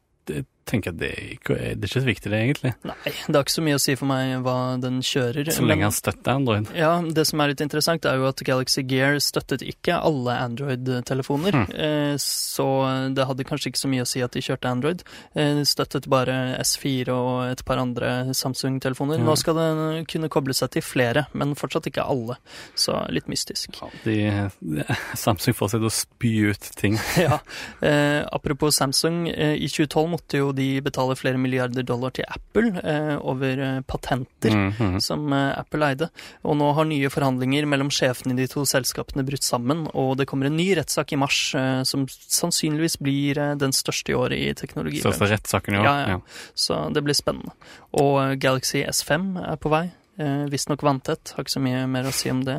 tenker 0.70 0.94
at 0.94 1.00
det, 1.02 1.10
er 1.12 1.34
ikke- 1.36 1.90
så 1.90 2.04
viktig, 2.06 2.30
det, 2.30 2.40
egentlig. 2.40 2.74
Nei, 2.86 2.96
det 3.28 3.36
har 3.36 3.44
ikke 3.44 3.56
så 3.58 3.64
mye 3.66 3.78
å 3.80 3.82
si 3.82 3.96
for 3.98 4.06
meg 4.12 4.36
hva 4.46 4.58
den 4.82 5.00
kjører. 5.02 5.50
Så 5.52 5.66
lenge 5.66 5.88
han 5.88 5.96
støtter 5.96 6.36
Android. 6.38 6.70
Ja, 6.78 6.92
det 7.02 7.26
som 7.28 7.42
er 7.42 7.52
litt 7.52 7.64
interessant 7.66 8.06
er 8.06 8.20
jo 8.22 8.28
at 8.30 8.44
Galaxy 8.46 8.84
Gear 8.86 9.18
støttet 9.24 9.64
ikke 9.66 9.98
alle 9.98 10.38
Android-telefoner, 10.84 11.56
eh, 11.74 12.16
så 12.22 12.68
det 13.16 13.26
hadde 13.28 13.44
kanskje 13.48 13.72
ikke 13.72 13.82
så 13.82 13.90
mye 13.92 14.06
å 14.06 14.08
si 14.10 14.22
at 14.22 14.32
de 14.36 14.42
kjørte 14.46 14.70
Android. 14.70 15.04
Eh, 15.36 15.56
De 15.60 15.66
støttet 15.66 16.08
bare 16.10 16.36
S4 16.62 17.10
og 17.10 17.52
et 17.52 17.64
par 17.66 17.78
andre 17.82 18.30
Samsung-telefoner. 18.38 19.20
Nå 19.20 19.36
skal 19.38 19.56
den 19.58 20.06
kunne 20.06 20.30
koble 20.32 20.54
seg 20.56 20.72
til 20.76 20.82
flere, 20.86 21.26
men 21.34 21.56
fortsatt 21.58 21.88
ikke 21.90 22.06
alle, 22.08 22.38
så 22.80 23.02
litt 23.12 23.28
mystisk. 23.32 23.80
Ja, 23.82 23.90
de, 24.06 24.86
Samsung 25.20 25.56
fortsetter 25.58 25.90
å 25.90 25.94
spy 25.94 26.34
ut 26.52 26.70
ting. 26.80 26.98
ja. 27.18 27.40
Eh, 27.82 28.22
apropos 28.32 28.76
Samsung, 28.78 29.28
eh, 29.30 29.56
i 29.60 29.68
2012 29.68 30.10
måtte 30.14 30.40
jo 30.42 30.52
de 30.60 30.70
betaler 30.86 31.20
flere 31.20 31.40
milliarder 31.42 31.88
dollar 31.88 32.14
til 32.16 32.28
Apple 32.28 32.76
eh, 32.84 33.16
over 33.20 33.82
patenter 33.88 34.50
patenter. 34.50 34.70
-hmm. 34.80 35.00
som 35.00 35.34
eh, 35.34 35.60
Apple 35.60 35.86
eide. 35.86 36.10
Og 36.44 36.58
nå 36.58 36.72
har 36.74 36.88
nye 36.90 37.10
forhandlinger 37.12 37.68
mellom 37.70 37.92
sjefene 37.94 38.36
i 38.36 38.42
de 38.42 38.48
to 38.52 38.66
selskapene 38.66 39.26
brutt 39.28 39.46
sammen, 39.46 39.88
og 39.94 40.18
det 40.18 40.28
kommer 40.30 40.50
en 40.50 40.58
ny 40.58 40.72
rettssak 40.78 41.14
i 41.14 41.20
mars 41.20 41.40
eh, 41.56 41.84
som 41.84 42.08
sannsynligvis 42.08 43.00
blir 43.00 43.38
eh, 43.38 43.56
den 43.60 43.76
største 43.76 44.14
i 44.14 44.18
året 44.18 44.40
i 44.40 44.54
teknologi. 44.58 45.04
Største 45.04 45.32
rettssaken 45.34 45.76
i 45.76 45.82
år. 45.82 45.86
Ja, 45.86 45.96
ja. 46.16 46.20
Så 46.56 46.82
det 46.94 47.04
blir 47.06 47.18
spennende. 47.18 47.56
Og 47.92 48.20
eh, 48.24 48.36
Galaxy 48.42 48.84
S5 48.84 49.32
er 49.46 49.60
på 49.62 49.74
vei. 49.74 49.88
Eh, 50.20 50.46
Visstnok 50.52 50.82
vanntett, 50.84 51.32
har 51.36 51.46
ikke 51.46 51.54
så 51.56 51.62
mye 51.64 51.86
mer 51.88 52.04
å 52.10 52.12
si 52.12 52.28
om 52.32 52.42
det. 52.44 52.58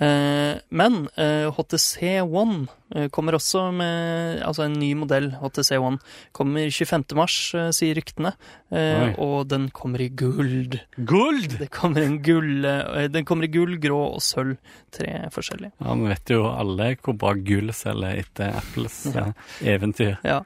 Eh, 0.00 0.60
men 0.70 1.00
eh, 1.18 1.48
HTC 1.50 2.20
One 2.22 2.68
eh, 2.94 3.08
kommer 3.10 3.34
også 3.34 3.64
med 3.74 4.44
altså 4.46 4.68
en 4.68 4.76
ny 4.78 4.92
modell, 4.94 5.32
HTC 5.40 5.72
One. 5.82 5.98
Kommer 6.36 6.70
25. 6.70 7.08
mars, 7.18 7.38
eh, 7.58 7.72
sier 7.74 7.98
ryktene. 7.98 8.30
Eh, 8.70 9.16
og 9.18 9.48
den 9.50 9.66
kommer 9.74 10.04
i 10.04 10.06
guld. 10.14 10.78
Guld! 10.94 11.58
Det 11.58 11.66
kommer 11.74 12.06
en 12.06 12.20
gull, 12.22 12.62
eh, 12.64 13.08
den 13.10 13.26
kommer 13.26 13.48
i 13.48 13.52
gull, 13.56 13.74
grå 13.82 13.98
og 14.14 14.22
sølv. 14.22 14.54
Tre 14.94 15.26
forskjellige. 15.34 15.72
Ja, 15.82 15.94
Vi 15.98 16.08
vet 16.14 16.30
jo 16.34 16.44
alle 16.50 16.92
hvor 17.02 17.18
bra 17.18 17.34
gull 17.34 17.74
selger 17.74 18.22
etter 18.22 18.54
Apples 18.62 19.00
Ja. 19.10 19.26
eh, 19.60 19.74
eventyr. 19.74 20.16
Ja. 20.26 20.44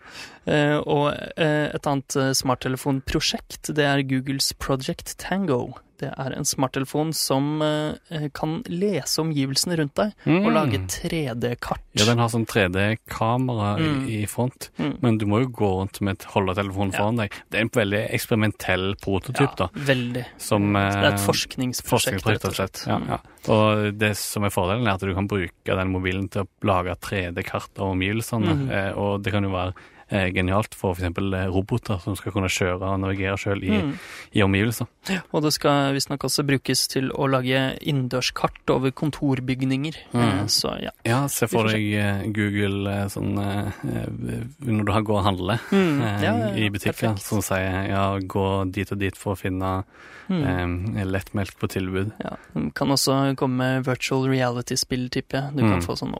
Eh, 0.48 0.76
og 0.80 1.12
eh, 1.36 1.70
et 1.76 1.86
annet 1.88 2.16
eh, 2.20 2.32
smarttelefonprosjekt, 2.36 3.72
det 3.76 3.84
er 3.88 4.02
Googles 4.08 4.52
Project 4.60 5.16
Tango. 5.20 5.74
Det 6.00 6.10
er 6.18 6.32
en 6.34 6.44
smarttelefon 6.44 7.12
som 7.14 7.62
eh, 7.62 8.28
kan 8.34 8.62
lese 8.66 9.20
omgivelsene 9.22 9.76
rundt 9.78 9.94
deg 9.94 10.12
og 10.26 10.48
lage 10.52 10.80
3D-kart. 10.90 11.78
Mm. 11.84 12.00
Ja, 12.00 12.04
den 12.08 12.18
har 12.18 12.28
sånn 12.32 12.46
3D-kamera 12.50 13.74
Mm. 13.78 14.08
i, 14.08 14.22
i 14.22 14.26
front, 14.26 14.70
Mm. 14.78 14.98
men 15.02 15.18
du 15.18 15.26
må 15.26 15.40
jo 15.44 15.48
gå 15.48 15.68
rundt 15.78 16.00
med 16.00 16.16
et 16.18 16.26
holdetelefon 16.34 16.92
Ja. 16.92 16.98
foran 16.98 17.16
deg. 17.16 17.30
Det 17.50 17.58
er 17.58 17.62
en 17.62 17.68
veldig 17.70 18.10
eksperimentell 18.12 18.94
prototyp, 19.00 19.56
da. 19.56 19.68
Veldig. 19.74 20.24
Som, 20.38 20.72
det 20.72 20.82
er 20.82 21.04
eh, 21.04 21.14
et 21.14 21.20
forskningsprosjekt, 21.20 22.22
Forskningsprosjekt, 22.22 22.44
rett 22.44 22.44
og 22.44 22.54
slett. 22.54 22.86
Ja, 22.86 22.98
Mm. 22.98 23.08
ja. 23.08 23.18
Og 23.52 23.98
det 23.98 24.16
som 24.16 24.44
er 24.44 24.50
fordelen, 24.50 24.86
er 24.86 24.94
at 24.94 25.00
du 25.00 25.14
kan 25.14 25.28
bruke 25.28 25.50
den 25.76 25.92
mobilen 25.92 26.28
til 26.30 26.42
å 26.42 26.48
lage 26.64 26.96
3D-kart 27.00 27.78
av 27.78 27.92
omgivelsene. 27.94 28.54
Mhm. 28.54 28.70
eh, 28.70 28.92
og 28.96 29.22
det 29.22 29.32
kan 29.32 29.42
jo 29.44 29.50
være 29.50 29.74
eh, 30.14 30.28
genialt 30.32 30.74
for 30.78 30.94
f.eks. 30.94 31.10
roboter 31.50 31.98
som 32.04 32.14
skal 32.16 32.32
kunne 32.36 32.48
kjøre 32.52 32.80
og 32.94 33.00
navigere 33.02 33.36
sjøl 33.40 33.64
i, 33.66 33.72
Mm. 33.74 33.92
i 34.38 34.42
omgivelser. 34.46 34.86
Og 35.34 35.42
det 35.42 35.52
skal 35.56 35.92
visstnok 35.96 36.24
også 36.28 36.44
brukes 36.46 36.86
til 36.88 37.10
å 37.12 37.26
lage 37.28 37.76
innendørskart 37.82 38.70
over 38.70 38.90
kontorbygninger. 38.94 39.94
Mm. 40.14 40.22
Eh, 40.22 40.44
Så 40.46 40.72
ja. 40.82 40.90
Ja, 41.04 41.26
se 41.28 41.46
for 41.50 41.68
deg 41.68 41.82
eh, 41.98 42.22
Google 42.32 42.86
eh, 42.94 43.06
sånn 43.12 43.34
eh, 43.42 43.72
eh, 43.90 44.44
når 44.64 44.84
du 44.88 44.92
har 44.92 45.02
går 45.02 45.18
og 45.20 45.24
handler 45.24 45.58
Mm. 45.72 46.00
eh, 46.02 46.22
Ja, 46.24 46.34
ja, 46.38 46.48
i 46.54 46.68
butikker, 46.70 47.18
som 47.18 47.40
sier 47.42 47.88
ja, 47.90 48.18
gå 48.20 48.70
dit 48.72 48.90
og 48.92 48.98
dit 48.98 49.16
for 49.16 49.34
å 49.34 49.38
finne 49.38 49.84
Mm. 50.24 50.96
eh, 50.96 51.04
lettmelk 51.04 51.58
på 51.60 51.68
tilbud. 51.68 52.12
Ja, 52.24 52.36
de 52.54 52.70
kan 52.72 52.88
også 52.88 53.36
komme 53.36 53.56
med 53.58 53.84
virtual 53.84 54.24
reality-spill, 54.26 55.10
tipper 55.10 55.36
jeg. 55.42 55.56
Du 55.56 55.60
kan 55.60 55.80
Mm. 55.80 55.84
få 55.84 55.96
sånn 56.00 56.14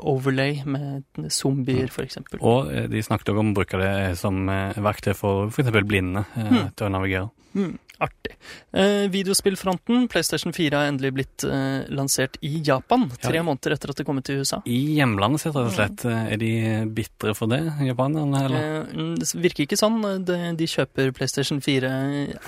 overlay 0.00 0.62
med 0.64 1.04
zombier, 1.28 1.88
for 1.90 2.02
eksempel. 2.02 2.40
Og 2.40 2.70
eh, 2.72 2.86
de 2.88 3.02
snakket 3.04 3.31
å 3.40 3.54
bruke 3.54 3.78
det 3.80 4.18
som 4.20 4.48
eh, 4.48 4.74
verktøy 4.76 5.14
for 5.16 5.48
f.eks. 5.48 5.70
blinde 5.86 6.24
eh, 6.36 6.50
Mm. 6.52 6.74
til 6.76 6.86
å 6.86 6.90
navigere. 6.92 7.30
Mm, 7.54 7.78
artig. 8.00 8.34
Eh, 8.72 9.08
videospillfronten. 9.12 10.08
PlayStation 10.08 10.52
4 10.52 10.76
har 10.78 10.88
endelig 10.90 11.12
blitt 11.14 11.44
eh, 11.44 11.84
lansert 11.92 12.36
i 12.42 12.62
Japan, 12.64 13.08
tre 13.22 13.36
Ja. 13.36 13.42
måneder 13.42 13.72
etter 13.76 13.90
at 13.90 13.96
det 14.00 14.06
kom 14.06 14.20
til 14.22 14.40
USA. 14.42 14.62
I 14.66 14.96
hjemlandet 14.98 15.40
sitt, 15.44 15.54
rett 15.54 15.68
og 15.68 15.76
slett. 15.76 16.04
Eh, 16.04 16.32
Er 16.32 16.36
de 16.40 16.50
bitre 16.94 17.34
for 17.36 17.46
det, 17.52 17.60
japanerne. 17.84 18.42
Eh, 18.50 18.94
mm, 18.96 19.14
det 19.20 19.28
virker 19.34 19.66
ikke 19.66 19.78
sånn. 19.78 20.00
De, 20.24 20.38
de 20.56 20.66
kjøper 20.66 21.12
PlayStation 21.14 21.60
4 21.60 21.92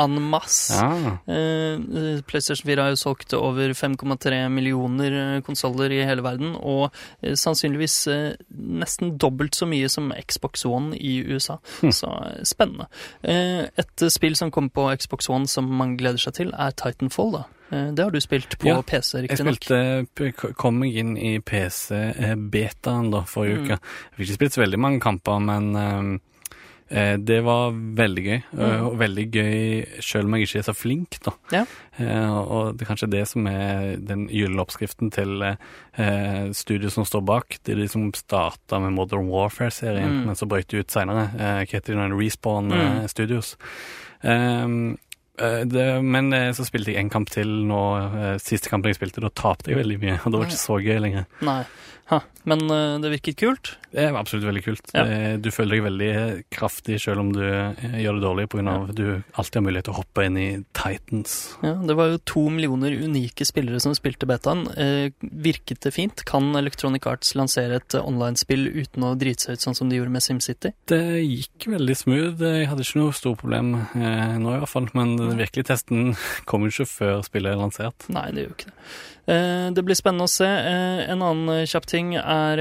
en 0.00 0.18
masse. 0.30 0.74
Ja. 0.74 1.18
Eh, 1.28 2.20
PlayStation 2.26 2.66
4 2.66 2.82
har 2.82 2.90
jo 2.94 3.00
solgt 3.04 3.34
over 3.38 3.74
5,3 3.74 4.48
millioner 4.50 5.40
konsoller 5.46 5.92
i 5.92 6.02
hele 6.06 6.22
verden, 6.24 6.56
og 6.56 6.90
eh, 7.22 7.34
sannsynligvis 7.38 7.98
eh, 8.08 8.34
nesten 8.50 9.16
dobbelt 9.18 9.54
så 9.54 9.66
mye 9.70 9.88
som 9.92 10.10
Xbox 10.18 10.64
One 10.66 10.96
i 10.98 11.20
USA. 11.28 11.58
Hm. 11.80 11.92
Så 11.92 12.10
eh, 12.10 12.42
spennende. 12.48 12.88
Eh, 13.22 13.68
et 13.76 14.02
eh, 14.02 14.08
spill 14.12 14.34
som 14.38 14.50
kom 14.54 14.70
på 14.70 14.88
Xbox 14.98 15.28
One 15.30 15.43
som 15.46 15.68
man 15.70 15.96
gleder 15.96 16.18
seg 16.18 16.34
til, 16.34 16.52
er 16.54 16.70
Titanfall. 16.72 17.32
da. 17.32 17.44
Eh, 17.72 17.90
det 17.96 18.04
har 18.04 18.10
du 18.10 18.20
spilt 18.20 18.58
på 18.58 18.66
Ja, 18.68 18.82
PC, 18.82 19.26
Jeg 19.28 19.38
spilte, 19.38 20.54
kom 20.56 20.78
meg 20.78 20.94
inn 20.96 21.16
i 21.16 21.38
PC-betaen 21.40 23.10
da 23.12 23.22
forrige 23.26 23.58
Mm. 23.58 23.64
uke. 23.64 23.78
Jeg 23.78 24.16
fikk 24.18 24.28
ikke 24.28 24.38
spilt 24.38 24.52
så 24.58 24.62
veldig 24.66 24.78
mange 24.80 25.00
kamper, 25.00 25.40
men 25.40 26.20
eh, 26.90 27.16
det 27.16 27.42
var 27.42 27.72
veldig 27.72 28.22
gøy. 28.24 28.42
Mm. 28.52 28.86
Og 28.86 28.98
veldig 29.00 29.24
gøy 29.32 30.00
selv 30.02 30.24
om 30.28 30.34
jeg 30.36 30.42
ikke 30.46 30.58
er 30.58 30.66
så 30.68 30.74
flink, 30.76 31.16
da. 31.24 31.32
Ja. 31.50 31.64
Uh, 31.98 32.38
og 32.42 32.76
det 32.76 32.82
er 32.84 32.90
kanskje 32.94 33.10
det 33.10 33.26
som 33.28 33.46
er 33.46 33.96
den 33.96 34.28
gylne 34.28 34.60
oppskriften 34.60 35.10
til 35.10 35.42
uh, 35.42 36.52
studiet 36.52 36.92
som 36.92 37.04
står 37.04 37.24
bak. 37.24 37.58
Det 37.64 37.72
er 37.74 37.80
de 37.80 37.88
som 37.88 38.12
starta 38.12 38.78
med 38.80 38.92
Modern 38.92 39.28
Warfare-serien, 39.30 40.10
Mm. 40.20 40.26
men 40.26 40.34
så 40.36 40.46
brøt 40.46 40.68
de 40.68 40.78
ut 40.84 40.90
seinere. 40.92 41.32
Uh, 41.34 41.64
hva 41.64 41.72
heter? 41.72 42.18
Respawn 42.18 42.68
Mm. 42.68 43.08
Studios. 43.08 43.56
Um, 44.22 44.98
det, 45.66 45.86
men 46.04 46.32
eh, 46.36 46.50
så 46.54 46.66
spilte 46.68 46.92
jeg 46.94 47.02
en 47.04 47.10
kamp 47.12 47.30
til 47.34 47.48
nå. 47.68 47.80
eh, 48.06 48.36
Siste 48.42 48.70
kampen 48.70 48.92
jeg 48.92 49.00
spilte, 49.00 49.24
da 49.24 49.32
tapte 49.34 49.72
jeg 49.72 49.80
veldig 49.82 49.98
mye. 50.04 50.20
Og 50.24 50.30
det 50.34 50.38
var 50.42 50.50
ikke 50.52 50.62
så 50.66 50.78
gøy 50.84 51.00
lenger. 51.08 51.26
Nei. 51.46 51.62
Ha. 52.12 52.18
Men 52.44 52.60
eh, 52.68 52.98
det 53.00 53.08
virket 53.14 53.38
kult. 53.40 53.70
Det 53.94 54.02
var 54.12 54.18
absolutt 54.20 54.44
veldig 54.44 54.60
kult. 54.66 54.90
Ja. 54.92 55.04
Du 55.40 55.46
føler 55.54 55.78
deg 55.78 55.84
veldig 55.86 56.08
kraftig 56.52 56.98
selv 57.00 57.22
om 57.22 57.30
du 57.32 57.40
eh, 57.46 57.94
gjør 58.02 58.18
det 58.18 58.24
dårlig, 58.26 58.44
pga. 58.52 58.64
Ja. 58.66 58.74
at 58.90 58.98
du 58.98 59.06
alltid 59.40 59.56
har 59.60 59.64
mulighet 59.64 59.86
til 59.88 59.94
å 59.94 60.00
hoppe 60.02 60.24
inn 60.26 60.36
i 60.42 60.48
Titans. 60.76 61.36
Ja, 61.64 61.72
det 61.88 61.96
var 61.96 62.10
jo 62.12 62.18
to 62.28 62.42
millioner 62.52 62.92
unike 63.06 63.46
spillere 63.48 63.80
som 63.80 63.94
spilte 63.96 64.28
betaen. 64.28 64.66
Eh, 64.76 65.14
virket 65.22 65.80
det 65.86 65.94
fint? 65.96 66.24
Kan 66.28 66.50
Electronic 66.60 67.06
Arts 67.08 67.32
lansere 67.38 67.78
et 67.80 67.96
eh, 67.96 68.04
online-spill 68.04 68.66
uten 68.82 69.08
å 69.08 69.14
drite 69.16 69.46
seg 69.48 69.56
ut 69.56 69.64
sånn 69.64 69.78
som 69.80 69.88
de 69.88 69.96
gjorde 70.02 70.12
med 70.18 70.26
SimCity? 70.26 70.74
Det 70.92 71.00
gikk 71.22 71.70
veldig 71.72 71.96
smooth. 72.02 72.44
Jeg 72.44 72.68
hadde 72.68 72.84
ikke 72.84 73.00
noe 73.00 73.16
stort 73.16 73.40
problem 73.46 73.72
eh, 73.80 74.36
nå, 74.42 74.58
i 74.58 74.60
hvert 74.60 74.74
fall. 74.74 74.90
Men 74.92 75.16
den 75.30 75.40
virkelige 75.42 75.68
testen 75.70 76.14
kommer 76.48 76.68
jo 76.68 76.74
ikke 76.76 76.90
før 76.90 77.24
spillet 77.26 77.54
er 77.54 77.60
lansert. 77.60 78.08
Nei, 78.12 78.28
det 78.34 78.46
gjør 78.46 78.56
ikke 78.56 78.70
det. 78.70 78.76
Eh, 79.26 79.70
det 79.72 79.82
blir 79.84 79.96
spennende 79.96 80.26
å 80.26 80.28
se. 80.30 80.44
Eh, 80.46 81.10
en 81.10 81.22
annen 81.24 81.48
eh, 81.48 81.64
kjapp 81.66 81.86
ting 81.88 82.14
er 82.20 82.60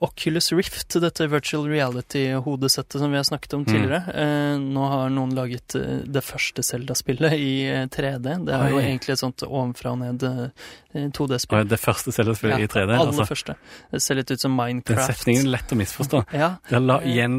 Oculus 0.00 0.50
Rift, 0.56 0.96
dette 1.00 1.26
virtual 1.28 1.66
reality-hodesettet 1.68 2.98
som 3.02 3.10
vi 3.10 3.16
har 3.20 3.24
snakket 3.24 3.54
om 3.54 3.64
Mm. 3.64 3.72
tidligere. 3.74 4.00
Mm. 4.14 4.72
nå 4.72 4.88
har 4.88 5.10
noen 5.10 5.34
laget 5.34 5.74
det 6.12 6.22
første 6.24 6.62
Zelda-spillet 6.62 7.32
i 7.36 7.66
eh, 7.68 7.86
3D. 7.86 8.44
Det 8.46 8.54
er 8.54 8.70
jo 8.70 8.78
egentlig 8.80 9.12
et 9.12 9.18
sånt 9.20 9.42
ovenfra 9.46 9.92
og 9.92 9.98
ned 9.98 10.22
eh, 10.24 11.08
2D-spill. 11.12 11.68
Det 11.68 11.78
første 11.80 12.10
Zelda-spillet 12.12 12.60
i 12.64 12.66
3D. 12.66 12.90
aller 12.96 13.06
Altså. 13.12 13.26
første. 13.28 13.54
Det 13.92 14.00
ser 14.02 14.14
litt 14.16 14.30
ut 14.30 14.40
som 14.40 14.56
Den 14.56 14.56
Minecraft. 14.82 15.12
setningen 15.14 15.46
er 15.46 15.50
lett 15.58 15.70
å 15.72 15.76
misforstå. 15.76 16.24
Ja, 16.40 16.56
De 16.70 16.76
har 16.88 17.02
gjen, 17.02 17.38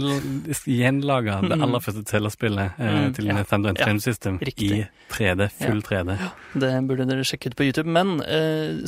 gjenlaga 0.67 1.41
det 1.41 1.57
Mm. 1.57 1.63
aller 1.63 1.79
første 1.79 2.03
Zelda-spillet 2.05 2.77
Mm, 2.77 3.13
til 3.15 3.25
ja. 3.25 3.33
Nintendo 3.33 3.67
Ja, 3.67 3.71
Entertainment 3.73 4.03
System 4.03 4.37
riktig. 4.39 4.71
i 4.71 4.87
3D, 5.09 5.49
full 5.51 5.81
3D. 5.81 6.17
Det 6.53 6.87
burde 6.87 7.05
dere 7.07 7.23
sjekke 7.23 7.47
ut 7.51 7.55
på 7.55 7.63
YouTube. 7.65 7.87
Men 7.87 8.21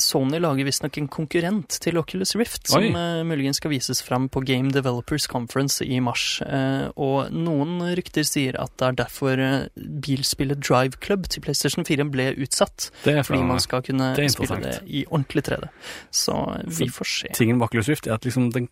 Sony 0.01 0.39
lager 0.41 0.67
visstnok 0.67 0.97
en 1.01 1.07
konkurrent 1.11 1.77
til 1.83 1.97
Oculus 2.01 2.35
Rift, 2.39 2.67
som 2.71 2.83
Oi. 2.83 2.91
eh, 2.91 3.23
muligens 3.27 3.59
skal 3.61 3.73
vises 3.73 4.01
fram 4.05 4.29
på 4.33 4.43
Game 4.47 4.71
Developers 4.73 5.27
Conference 5.31 5.85
i 5.85 5.99
mars. 6.03 6.41
Eh, 6.45 6.89
og 6.95 7.31
noen 7.33 7.79
rykter 7.97 8.25
sier 8.27 8.57
at 8.61 8.73
det 8.79 8.89
er 8.91 8.99
derfor 9.03 9.39
eh, 9.41 9.67
bilspillet 10.03 10.61
Drive 10.63 10.99
Club 11.03 11.27
til 11.31 11.43
PlayStation 11.45 11.85
4 11.87 12.07
ble 12.13 12.29
utsatt. 12.43 12.89
Fordi 13.03 13.41
man 13.43 13.59
skal 13.63 13.83
kunne 13.85 14.13
Det 14.17 14.29
spille 14.33 14.61
det 14.63 14.77
i 14.87 15.05
ordentlig 15.09 15.45
3D. 15.49 15.69
Så 16.11 16.37
vi 16.67 16.89
får 16.93 17.11
se. 17.17 17.33
Tingen 17.37 17.57
med 17.59 17.69
Oculus 17.69 17.89
Rift 17.91 18.07
er 18.07 18.17
at 18.17 18.25
liksom 18.27 18.51
den 18.53 18.69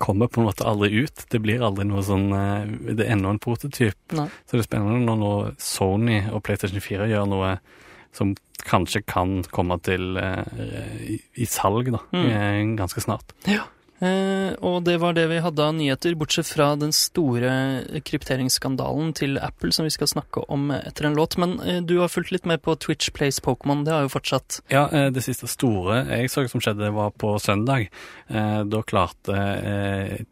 kommer 0.00 0.26
på 0.32 0.40
en 0.40 0.46
måte 0.48 0.64
aldri 0.64 1.02
ut. 1.04 1.26
Det 1.28 1.40
blir 1.44 1.60
aldri 1.64 1.84
noe 1.84 2.00
sånn 2.06 2.30
eh, 2.32 2.94
Det 2.96 3.04
er 3.04 3.14
ennå 3.16 3.34
en 3.34 3.42
prototyp. 3.42 3.98
Nei. 4.16 4.28
Så 4.48 4.56
det 4.56 4.64
er 4.64 4.68
spennende 4.70 5.04
når 5.04 5.20
nå 5.20 5.32
Sony 5.60 6.22
og 6.32 6.42
PlayStation 6.46 6.80
4 6.80 7.10
gjør 7.12 7.28
noe 7.28 7.54
som 8.16 8.34
kanskje 8.66 9.02
kan 9.08 9.40
komme 9.50 9.78
til 9.82 10.16
eh, 10.20 11.04
i, 11.16 11.20
i 11.40 11.46
salg, 11.48 11.92
da. 11.94 12.02
Mm. 12.12 12.26
eh, 12.30 12.64
Ganske 12.80 13.00
snart. 13.04 13.36
Eh, 14.00 14.54
og 14.64 14.78
det 14.86 14.94
var 15.02 15.12
det 15.12 15.26
vi 15.28 15.42
hadde 15.44 15.60
av 15.60 15.74
nyheter, 15.76 16.14
bortsett 16.16 16.48
fra 16.48 16.70
den 16.80 16.92
store 16.96 17.50
krypteringsskandalen 18.06 19.10
til 19.16 19.36
Apple 19.44 19.74
som 19.76 19.84
vi 19.84 19.92
skal 19.92 20.08
snakke 20.08 20.46
om 20.48 20.70
etter 20.72 21.04
en 21.08 21.16
låt. 21.18 21.36
Men 21.40 21.58
eh, 21.60 21.82
du 21.84 21.98
har 22.00 22.08
fulgt 22.12 22.32
litt 22.32 22.48
med 22.48 22.62
på 22.64 22.76
Twitch 22.80 23.10
Plays 23.16 23.42
Pokémon, 23.44 23.84
det 23.84 23.92
har 23.92 24.06
jo 24.06 24.12
fortsatt. 24.14 24.62
Ja, 24.72 24.86
eh, 24.88 25.10
det 25.12 25.24
siste 25.26 25.48
store 25.52 26.02
jeg 26.08 26.32
så 26.32 26.46
som 26.48 26.64
skjedde, 26.64 26.88
var 26.96 27.12
på 27.12 27.34
søndag. 27.42 27.90
Eh, 28.28 28.62
Da 28.70 28.80
klarte 28.86 29.36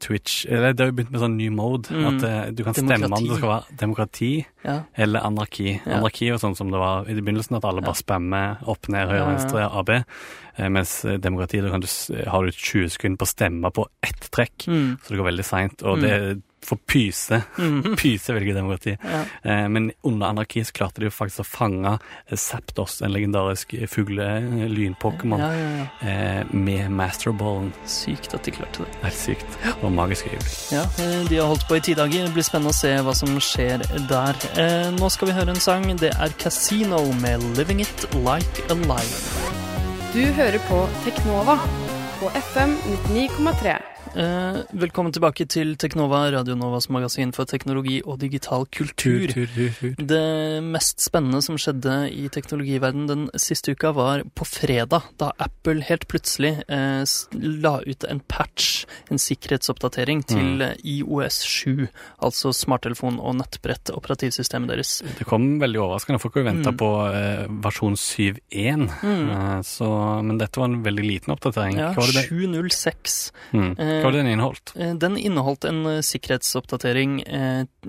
Twitch 0.00 0.44
Eller 0.48 0.72
det 0.72 0.82
har 0.82 0.90
jo 0.90 0.96
begynt 0.98 1.12
med 1.12 1.22
sånn 1.22 1.36
ny 1.36 1.48
mode. 1.52 1.92
Mm. 1.92 2.06
At 2.08 2.54
du 2.56 2.64
kan 2.64 2.76
stemme 2.76 3.10
om 3.12 3.24
det 3.26 3.36
skal 3.36 3.52
være 3.52 3.78
demokrati 3.80 4.32
Ja. 4.68 4.76
eller 4.94 5.24
anarki. 5.24 5.78
Anarki 5.88 6.28
var 6.30 6.38
sånn 6.42 6.56
som 6.58 6.70
det 6.70 6.78
var 6.82 7.08
i 7.08 7.16
begynnelsen, 7.16 7.56
at 7.56 7.64
alle 7.68 7.80
bare 7.84 7.96
spammer 7.98 8.60
opp, 8.68 8.88
ned, 8.92 9.08
høyre, 9.08 9.24
venstre, 9.32 9.64
AB. 9.80 9.94
Eh, 10.58 10.68
Mens 10.68 10.92
eh, 11.08 11.16
demokrati, 11.22 11.60
da 11.64 11.70
kan 11.72 11.80
du, 11.80 11.86
s- 11.88 12.10
har 12.26 12.44
du 12.44 12.50
20 12.52 12.88
sekunder 12.94 13.16
på 13.22 13.26
å 13.28 13.32
stemme 13.34 13.70
på 13.72 13.86
ett 14.02 14.28
trekk. 14.34 14.66
Mm. 14.68 14.98
Så 15.02 15.08
det 15.14 15.18
går 15.22 15.30
veldig 15.32 15.44
seint. 15.46 15.82
Og 15.82 15.98
Mm. 15.98 16.02
det 16.02 16.42
for 16.64 16.76
pyse. 16.86 17.42
Mhm. 17.58 17.96
Pyse 18.00 18.32
velger 18.34 18.54
demokrati. 18.54 18.96
Ja. 19.02 19.20
Eh, 19.50 19.68
men 19.68 19.90
under 20.02 20.26
anarki 20.26 20.64
så 20.64 20.72
klarte 20.72 21.00
de 21.00 21.06
jo 21.08 21.10
faktisk 21.14 21.40
å 21.40 21.46
fange 21.46 21.92
eh, 22.28 22.36
Zapdos, 22.36 23.00
en 23.02 23.12
legendarisk 23.14 23.74
fugle-lynpokémon, 23.88 25.38
Ja, 25.40 25.52
ja, 25.54 25.68
ja. 26.02 26.08
eh, 26.08 26.44
med 26.52 26.90
masterballen. 26.90 27.72
Sykt 27.86 28.34
at 28.34 28.44
de 28.44 28.50
klarte 28.58 28.84
det. 28.84 28.90
Helt 29.02 29.14
sykt. 29.20 29.58
Og 29.82 29.92
magisk 29.92 30.26
øyeblikk. 30.26 30.58
Ja, 30.74 30.82
eh, 31.04 31.24
De 31.28 31.36
har 31.40 31.46
holdt 31.52 31.66
på 31.68 31.76
i 31.76 31.80
ti 31.80 31.94
dager. 31.94 32.26
Det 32.28 32.34
blir 32.34 32.46
spennende 32.46 32.74
å 32.74 32.78
se 32.78 32.94
hva 33.06 33.14
som 33.16 33.28
skjer 33.40 33.84
der. 34.08 34.34
Eh, 34.58 34.90
nå 34.98 35.08
skal 35.10 35.28
vi 35.30 35.34
høre 35.38 35.50
en 35.54 35.60
sang. 35.62 35.86
Det 35.98 36.12
er 36.14 36.28
Casino 36.38 37.04
med 37.22 37.40
'Living 37.56 37.80
It 37.80 38.06
Like 38.14 38.66
a 38.70 38.74
Life'. 38.74 39.54
Du 40.12 40.24
hører 40.32 40.58
på 40.68 40.88
Teknova 41.04 41.58
på 42.20 42.30
FM 42.34 42.76
99,3. 43.14 43.78
Eh, 44.08 44.56
velkommen 44.72 45.12
tilbake 45.12 45.44
til 45.50 45.74
Teknova, 45.78 46.22
Radio 46.32 46.54
Novas 46.56 46.86
magasin 46.90 47.32
for 47.36 47.44
teknologi 47.50 47.98
og 48.08 48.16
digital 48.22 48.64
kultur. 48.72 49.26
Tur, 49.28 49.46
tur, 49.52 49.72
tur. 49.76 49.96
Det 50.00 50.62
mest 50.64 51.02
spennende 51.04 51.42
som 51.44 51.58
skjedde 51.60 51.96
i 52.14 52.24
teknologiverdenen 52.32 53.08
den 53.10 53.26
siste 53.38 53.74
uka, 53.76 53.90
var 53.94 54.22
på 54.38 54.46
fredag, 54.48 55.04
da 55.20 55.28
Apple 55.44 55.84
helt 55.90 56.06
plutselig 56.08 56.54
eh, 56.72 57.04
la 57.36 57.74
ut 57.84 58.06
en 58.08 58.22
patch, 58.32 58.86
en 59.12 59.20
sikkerhetsoppdatering, 59.20 60.24
til 60.30 60.62
mm. 60.62 60.80
IOS 60.88 61.42
7, 61.44 61.84
altså 62.24 62.54
smarttelefon- 62.56 63.20
og 63.20 63.36
nettbrett-operativsystemet 63.42 64.72
deres. 64.72 64.94
Det 65.18 65.28
kom 65.28 65.58
veldig 65.60 65.82
overraskende. 65.84 66.22
Folk 66.22 66.38
har 66.38 66.46
jo 66.46 66.50
venta 66.52 66.72
Mm. 66.72 66.78
på 66.80 66.90
eh, 67.12 67.44
versjon 67.66 67.94
7.1, 67.98 68.88
Mm. 69.02 69.30
eh, 69.36 70.22
men 70.24 70.38
dette 70.40 70.56
var 70.58 70.70
en 70.72 70.82
veldig 70.86 71.04
liten 71.06 71.36
oppdatering. 71.36 71.76
Ja, 71.78 71.92
Hva 71.92 72.06
var 72.06 72.12
det 72.12 72.24
det, 72.24 72.28
706. 72.32 73.32
mm. 73.52 73.87
Eh, 73.88 73.98
Hva 74.02 74.10
var 74.10 74.16
den 74.18 74.30
inneholdt? 74.32 74.74
Eh, 74.76 74.94
Den 75.00 75.16
inneholdt 75.16 75.64
en 75.68 75.84
eh, 75.86 76.00
sikkerhetsoppdatering 76.04 77.18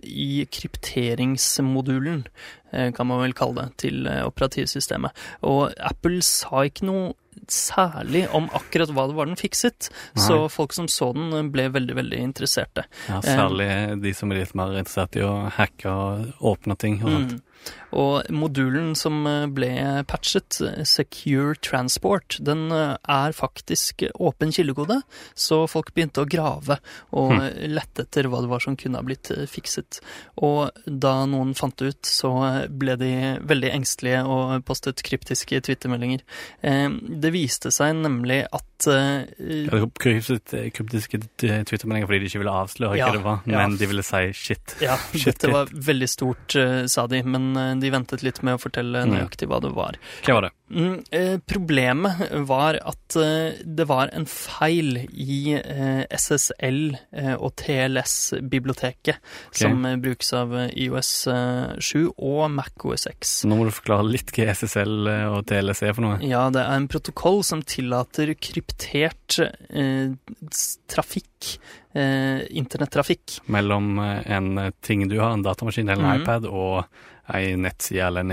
i 0.03 0.45
krypteringsmodulen, 0.49 2.25
kan 2.69 3.07
man 3.09 3.23
vel 3.23 3.33
kalle 3.33 3.63
det, 3.63 3.77
til 3.81 4.05
operativsystemet. 4.05 5.15
Og 5.49 5.73
Apple 5.81 6.21
sa 6.25 6.61
ikke 6.67 6.85
noe 6.85 7.15
særlig 7.49 8.27
om 8.35 8.45
akkurat 8.53 8.91
hva 8.93 9.07
det 9.09 9.17
var 9.17 9.29
den 9.29 9.39
fikset, 9.39 9.89
så 10.13 10.43
folk 10.53 10.75
som 10.77 10.89
så 10.91 11.09
den, 11.15 11.49
ble 11.53 11.65
veldig, 11.73 11.95
veldig 11.97 12.19
interesserte. 12.21 12.85
Ja, 13.09 13.23
særlig 13.25 13.69
de 14.03 14.13
som 14.13 14.29
er 14.29 14.43
litt 14.43 14.53
mer 14.59 14.75
interessert 14.77 15.17
i 15.17 15.25
å 15.25 15.33
hacke 15.55 15.89
og 15.89 16.45
åpne 16.53 16.77
ting. 16.77 16.99
Og 17.01 17.15
sånt. 17.15 17.39
Mm. 17.39 17.45
Og 17.97 18.27
modulen 18.29 18.91
som 18.97 19.23
eh, 19.27 19.47
ble 19.49 19.69
patchet, 20.09 20.59
eh, 20.61 20.83
Secure 20.85 21.55
Transport, 21.65 22.37
den 22.45 22.67
eh, 22.75 22.95
er 23.09 23.33
faktisk 23.33 24.03
åpen 24.21 24.51
kildekode, 24.53 24.99
så 25.33 25.63
folk 25.69 25.93
begynte 25.95 26.21
å 26.25 26.29
grave 26.29 26.79
og 27.13 27.29
Hm. 27.29 27.43
lette 27.75 28.03
etter 28.05 28.25
hva 28.29 28.39
det 28.41 28.49
var 28.49 28.61
som 28.63 28.75
kunne 28.79 28.97
ha 28.99 29.05
blitt 29.05 29.29
fikset. 29.51 29.99
Og 30.41 30.71
da 30.85 31.25
noen 31.29 31.51
fant 31.57 31.75
det 31.77 31.91
ut, 31.93 32.09
så 32.09 32.31
ble 32.69 32.95
de 32.99 33.09
veldig 33.45 33.69
engstelige 33.75 34.23
og 34.25 34.63
postet 34.67 35.01
kryptiske 35.05 35.59
twittermeldinger. 35.67 36.23
Det 37.21 37.31
viste 37.33 37.71
seg 37.75 37.95
nemlig 38.01 38.41
at 38.49 38.87
Ja, 38.89 39.79
kryptiske 39.99 41.19
twittermeldinger 41.37 42.07
fordi 42.09 42.19
de 42.23 42.29
ikke 42.31 42.41
ville 42.43 42.53
avsløre 42.63 42.97
Ja, 42.99 43.09
hva 43.09 43.17
det 43.17 43.23
var, 43.25 43.41
ja. 43.49 43.57
men 43.63 43.77
de 43.79 43.89
ville 43.91 44.03
si 44.07 44.21
shit. 44.37 44.75
Ja, 44.83 44.97
Shit, 45.13 45.25
dette 45.35 45.51
var 45.53 45.69
veldig 45.73 46.09
stort, 46.11 46.55
sa 46.89 47.05
de, 47.11 47.21
men 47.27 47.51
de 47.83 47.91
ventet 47.93 48.23
litt 48.25 48.43
med 48.43 48.57
å 48.57 48.61
fortelle 48.61 49.05
Mm. 49.05 49.15
nøyaktig 49.15 49.47
hva 49.49 49.61
det 49.63 49.73
var. 49.75 49.97
Hva 50.25 50.33
var 50.37 50.47
det? 50.47 50.53
Mm, 50.69 51.03
eh, 51.11 51.37
problemet 51.49 52.19
var 52.45 52.77
at 52.85 53.15
eh, 53.17 53.57
det 53.65 53.87
var 53.89 54.11
en 54.13 54.27
feil 54.29 54.99
i 55.09 55.55
eh, 55.57 56.03
SSL 56.13 56.93
og 57.39 57.55
TLS-biblioteket, 57.57 59.17
som 59.55 59.85
eh, 59.85 59.97
brukes 59.97 60.29
av 60.37 60.53
IOS 60.69 61.11
eh, 61.33 61.73
7 61.81 62.11
og 62.13 62.43
MacOS 62.53 63.07
X. 63.09 63.33
Nå 63.49 63.57
må 63.57 63.65
du 63.65 63.73
forklare 63.73 64.05
litt 64.05 64.33
hva 64.35 64.51
SSL 64.53 65.09
og 65.33 65.41
TLS 65.49 65.83
er 65.87 65.97
for 65.97 66.05
noe. 66.05 66.21
Ja, 66.21 66.45
det 66.53 66.61
er 66.61 66.77
en 66.77 66.89
protokoll 66.91 67.41
som 67.47 67.65
tillater 67.65 68.35
kryptert 68.37 69.39
eh, 69.41 70.13
trafikk, 70.91 71.55
eh, 71.97 72.45
internettrafikk. 72.61 73.39
Mellom 73.49 73.97
en 73.99 74.67
ting 74.85 75.07
du 75.09 75.17
har, 75.17 75.33
en 75.33 75.45
datamaskin 75.45 75.89
eller 75.89 76.03
en 76.03 76.11
mm. 76.13 76.21
iPad, 76.21 76.49
og 76.49 76.85
ei 77.33 77.55
nettside 77.55 78.05
eller 78.07 78.21
en 78.21 78.27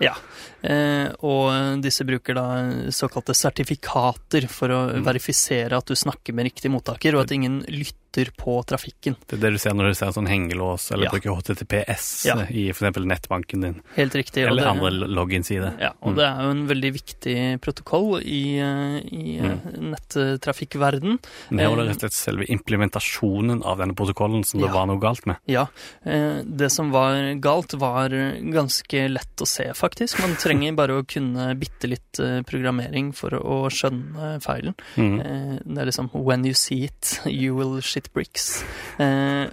Ja, 0.00 0.14
Eh, 0.60 1.12
og 1.22 1.80
disse 1.82 2.02
bruker 2.04 2.34
da 2.34 2.44
såkalte 2.90 3.30
sertifikater 3.32 4.48
for 4.50 4.68
å 4.68 4.80
Mm. 4.96 5.04
verifisere 5.04 5.76
at 5.78 5.86
du 5.86 5.94
snakker 5.94 6.34
med 6.34 6.46
riktig 6.46 6.68
mottaker, 6.70 7.14
og 7.14 7.20
at 7.22 7.30
ingen 7.30 7.60
lytter 7.68 7.94
på 8.12 8.64
trafikken. 8.66 9.16
Det 9.28 9.36
er 9.36 9.40
det 9.42 9.52
du 9.52 9.58
ser 9.58 9.70
når 9.74 9.88
du 9.88 9.94
ser 9.94 10.06
en 10.06 10.12
sånn 10.12 10.28
hengelås, 10.28 10.90
eller 10.92 11.04
Ja. 11.04 11.10
bruker 11.10 11.30
HTTPS 11.36 12.24
Ja. 12.26 12.34
i 12.50 12.68
f.eks. 12.70 12.96
nettbanken 13.04 13.60
din, 13.62 13.82
Helt 13.96 14.12
riktig. 14.14 14.46
eller 14.46 14.62
det- 14.62 14.70
andre 14.70 14.90
login-sider. 15.08 15.76
Ja, 15.80 15.92
og 16.02 16.12
Mm. 16.12 16.16
det 16.16 16.24
er 16.24 16.42
jo 16.42 16.50
en 16.50 16.66
veldig 16.68 16.92
viktig 16.92 17.60
protokoll 17.60 18.22
i, 18.24 18.58
eh, 18.58 18.98
i 19.12 19.38
Mm. 19.40 19.50
eh, 19.50 19.80
nettrafikkverden. 20.38 21.18
Men 21.50 21.58
her 21.58 21.68
var 21.68 21.76
det 21.76 21.88
rett 21.88 22.04
og 22.04 22.10
slett 22.10 22.12
selve 22.12 22.46
implementasjonen 22.48 23.62
av 23.64 23.78
denne 23.78 23.94
protokollen 23.94 24.44
som 24.44 24.60
det 24.60 24.68
Ja. 24.68 24.72
var 24.74 24.86
noe 24.86 24.98
galt 25.00 25.26
med. 25.26 25.36
Ja, 25.46 25.66
eh, 26.04 26.42
det 26.44 26.70
som 26.70 26.90
var 26.90 27.34
galt 27.40 27.74
var 27.74 28.08
ganske 28.10 29.08
lett 29.08 29.36
å 29.36 29.46
se, 29.46 29.64
faktisk. 29.74 30.20
Man 30.20 30.36
trenger 30.36 30.74
bare 30.76 31.00
å 31.02 31.06
kunne 31.06 31.54
bitte 31.58 31.88
litt 31.88 32.18
eh, 32.20 32.42
programmering 32.42 33.12
for 33.14 33.30
å 33.30 33.68
skjønne 33.70 34.40
feilen. 34.42 34.74
Mm. 34.96 35.20
Eh, 35.20 35.58
Det 35.68 35.78
er 35.78 35.86
liksom 35.86 36.10
When 36.12 36.44
you 36.44 36.54
see 36.54 36.84
it, 36.84 37.20
you 37.26 37.54
will 37.54 37.80
shit 37.80 37.97
bricks. 38.12 38.62
Eh, 38.98 39.46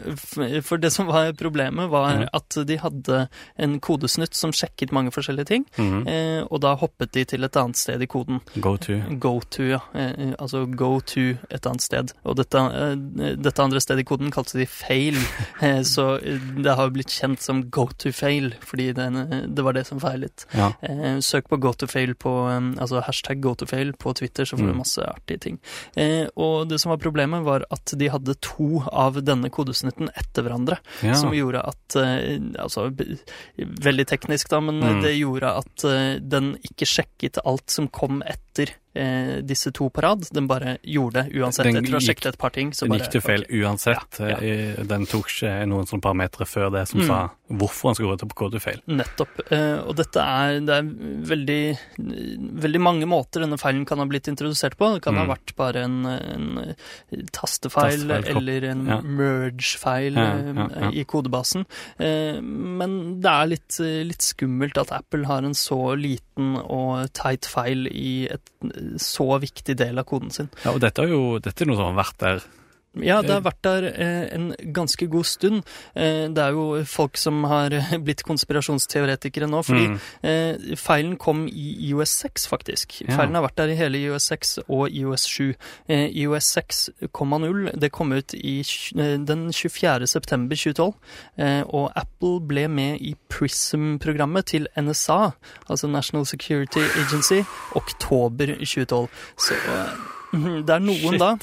For 0.61 0.77
det 0.77 0.91
som 0.93 1.07
var 1.07 1.31
problemet, 1.33 1.89
var 1.89 2.15
Mhm. 2.15 2.27
at 2.33 2.57
de 2.67 2.77
hadde 2.77 3.29
en 3.57 3.79
kodesnutt 3.79 4.33
som 4.33 4.51
sjekket 4.51 4.91
mange 4.91 5.11
forskjellige 5.11 5.45
ting, 5.47 5.65
Mhm. 5.77 6.07
eh, 6.07 6.43
og 6.51 6.61
da 6.61 6.75
hoppet 6.75 7.11
de 7.11 7.25
til 7.25 7.43
et 7.43 7.51
annet 7.55 7.75
sted 7.75 8.01
i 8.01 8.05
koden. 8.07 8.41
Go 8.59 8.77
to. 8.77 9.01
Go 9.19 9.39
to, 9.49 9.63
ja. 9.63 9.79
Eh, 9.93 10.33
Altså 10.39 10.65
go 10.75 10.99
to 10.99 11.37
et 11.49 11.65
annet 11.65 11.81
sted. 11.81 12.13
Og 12.25 12.35
dette, 12.35 12.57
dette 13.41 13.59
andre 13.59 13.79
stedet 13.79 13.99
i 14.01 14.03
koden 14.03 14.31
kalte 14.31 14.53
de 14.59 14.65
fail, 14.65 15.13
så 15.83 16.19
det 16.61 16.75
har 16.75 16.89
blitt 16.89 17.07
kjent 17.09 17.39
som 17.41 17.69
go 17.69 17.87
to 17.97 18.11
fail, 18.11 18.51
fordi 18.61 18.93
det 18.93 19.63
var 19.63 19.73
det 19.73 19.85
som 19.87 19.99
feilet. 19.99 20.45
Ja. 20.53 20.73
Eh, 20.83 21.17
Søk 21.21 21.47
på 21.49 21.59
go 21.59 21.71
to 21.73 21.87
fail 21.87 22.13
på 22.15 22.45
altså 22.77 23.01
hashtag 23.03 23.41
go 23.41 23.53
to 23.55 23.65
fail 23.65 23.93
på 23.93 24.13
Twitter, 24.15 24.43
så 24.45 24.57
får 24.57 24.65
du 24.67 24.73
Mm. 24.73 24.77
masse 24.77 24.97
artige 25.01 25.39
ting. 25.39 25.59
Eh, 25.95 26.27
Og 26.35 26.67
det 26.69 26.79
som 26.81 26.89
var 26.89 26.97
problemet, 26.97 27.43
var 27.43 27.63
at 27.71 27.85
de 27.97 28.07
hadde 28.09 28.34
to 28.41 28.81
av 28.91 29.19
denne 29.23 29.49
kodesnutten 29.53 30.09
etter 30.15 30.43
hverandre 30.45 30.77
ja. 31.05 31.13
som 31.15 31.33
gjorde 31.35 31.61
at 31.61 31.95
eh, 32.01 32.39
Altså 32.59 32.89
veldig 33.57 34.05
teknisk, 34.09 34.49
da, 34.51 34.59
men 34.61 34.79
Mm. 34.85 35.01
det 35.03 35.13
gjorde 35.17 35.51
at 35.61 35.83
eh, 35.89 36.19
den 36.21 36.55
ikke 36.63 36.85
sjekket 36.89 37.39
alt 37.45 37.69
som 37.71 37.87
kom 37.87 38.21
etter 38.25 38.75
eh, 38.95 39.41
disse 39.45 39.71
to 39.75 39.89
på 39.89 40.01
rad. 40.01 40.25
Den 40.33 40.47
bare 40.47 40.77
gjorde 40.83 41.25
det 41.27 41.35
uansett. 41.39 41.65
Den 41.67 41.77
etter 41.83 41.95
å 41.95 41.99
ha 41.99 42.05
sjekket 42.07 42.25
et 42.33 42.37
par 42.41 42.49
ting. 42.55 42.71
Så 42.73 42.85
Den 42.85 42.95
bare, 42.95 43.03
gikk 43.05 43.11
til 43.11 43.21
feil 43.21 43.43
okay. 43.45 43.61
uansett. 43.61 44.19
Ja, 44.19 44.27
ja. 44.33 44.37
Eh, 44.41 44.83
Den 44.85 45.05
tok 45.05 45.29
ikke 45.29 45.53
noen 45.67 45.85
sånne 45.89 46.01
parametre 46.01 46.45
før 46.49 46.71
det 46.71 46.87
som 46.87 46.99
Mm. 47.01 47.07
sa 47.07 47.29
hvorfor 47.51 47.89
han 47.91 47.95
skulle 47.95 48.15
gå 48.15 48.19
til 48.19 48.29
på 48.31 48.39
kodefeil. 48.41 48.79
Nettopp. 48.87 49.41
Eh, 49.51 49.77
og 49.85 49.95
dette 49.95 50.17
er, 50.17 50.59
det 50.65 50.73
er 50.79 50.87
veldig, 51.29 51.77
veldig 52.65 52.81
mange 52.81 53.05
måter 53.09 53.43
denne 53.45 53.59
feilen 53.61 53.85
kan 53.85 53.99
ha 54.01 54.05
blitt 54.09 54.27
introdusert 54.31 54.77
på. 54.79 54.93
Det 54.95 55.03
kan 55.05 55.15
ha 55.15 55.25
Mm. 55.25 55.33
vært 55.35 55.55
bare 55.55 55.83
en, 55.83 56.05
en 56.05 57.25
tastefeil 57.31 58.07
Tastefeil, 58.07 58.35
eller 58.37 58.63
en 58.71 58.85
Ja. 58.87 59.01
merge-feil 59.01 60.17
eh, 60.17 60.89
i 60.93 61.03
kodebasen. 61.05 61.65
Eh, 61.99 62.39
men 62.41 63.21
det 63.21 63.29
er 63.31 63.47
litt, 63.47 63.79
litt 63.79 64.21
skummelt 64.25 64.77
at 64.77 64.91
Apple 64.91 65.25
har 65.25 65.43
en 65.43 65.53
så 65.53 65.95
liten 65.97 66.55
og 66.65 67.11
teit 67.13 67.45
feil 67.45 67.87
i 67.87 68.27
et 68.31 68.49
så 69.01 69.27
viktig 69.41 69.77
del 69.79 70.01
av 70.01 70.07
koden 70.09 70.33
sin. 70.33 70.51
Ja, 70.63 70.73
og 70.75 70.81
dette 70.83 71.03
er 71.03 71.13
jo 71.13 71.39
dette 71.43 71.65
er 71.65 71.69
noe 71.69 71.79
som 71.79 71.91
har 71.91 71.99
vært 72.03 72.21
der 72.23 72.45
Ja, 73.03 73.21
det 73.21 73.31
har 73.35 73.41
vært 73.43 73.61
der 73.65 73.83
eh, 73.91 74.27
en 74.35 74.53
ganske 74.73 75.07
god 75.11 75.25
stund. 75.27 75.63
Eh, 75.95 76.27
det 76.31 76.37
er 76.37 76.51
jo 76.55 76.83
folk 76.87 77.17
som 77.17 77.43
har 77.49 77.69
blitt 78.05 78.23
konspirasjonsteoretikere 78.23 79.47
nå, 79.51 79.61
fordi 79.65 79.85
Mm. 79.85 79.99
eh, 80.23 80.75
feilen 80.79 81.17
kom 81.17 81.47
i 81.47 81.65
IOS 81.89 82.09
6, 82.23 82.47
faktisk. 82.47 83.01
Ja. 83.07 83.17
Feilen 83.17 83.35
har 83.35 83.43
vært 83.43 83.57
der 83.57 83.73
i 83.73 83.75
hele 83.75 83.97
IOS 83.99 84.29
6 84.31 84.59
og 84.69 84.89
IOS 84.89 85.25
7. 85.27 85.55
Eh, 85.89 86.07
IOS 86.23 86.47
6,0 86.57 87.71
det 87.79 87.91
kom 87.91 88.11
ut 88.13 88.33
i, 88.33 88.59
eh, 88.61 89.17
den 89.19 89.51
24. 89.53 90.07
september 90.07 90.55
2012, 90.55 90.93
eh, 91.37 91.63
og 91.67 91.91
Apple 91.95 92.39
ble 92.47 92.67
med 92.67 93.01
i 93.01 93.15
PRISM-programmet 93.29 94.45
til 94.45 94.67
NSA, 94.77 95.31
altså 95.69 95.87
National 95.87 96.25
Security 96.25 96.79
Agency, 96.79 97.41
oktober 97.75 98.45
2012. 98.59 99.07
Så 99.37 99.53
eh, 99.53 99.93
det 100.65 100.69
er 100.69 100.79
noen 100.79 101.15
Shit. 101.15 101.19
da 101.19 101.35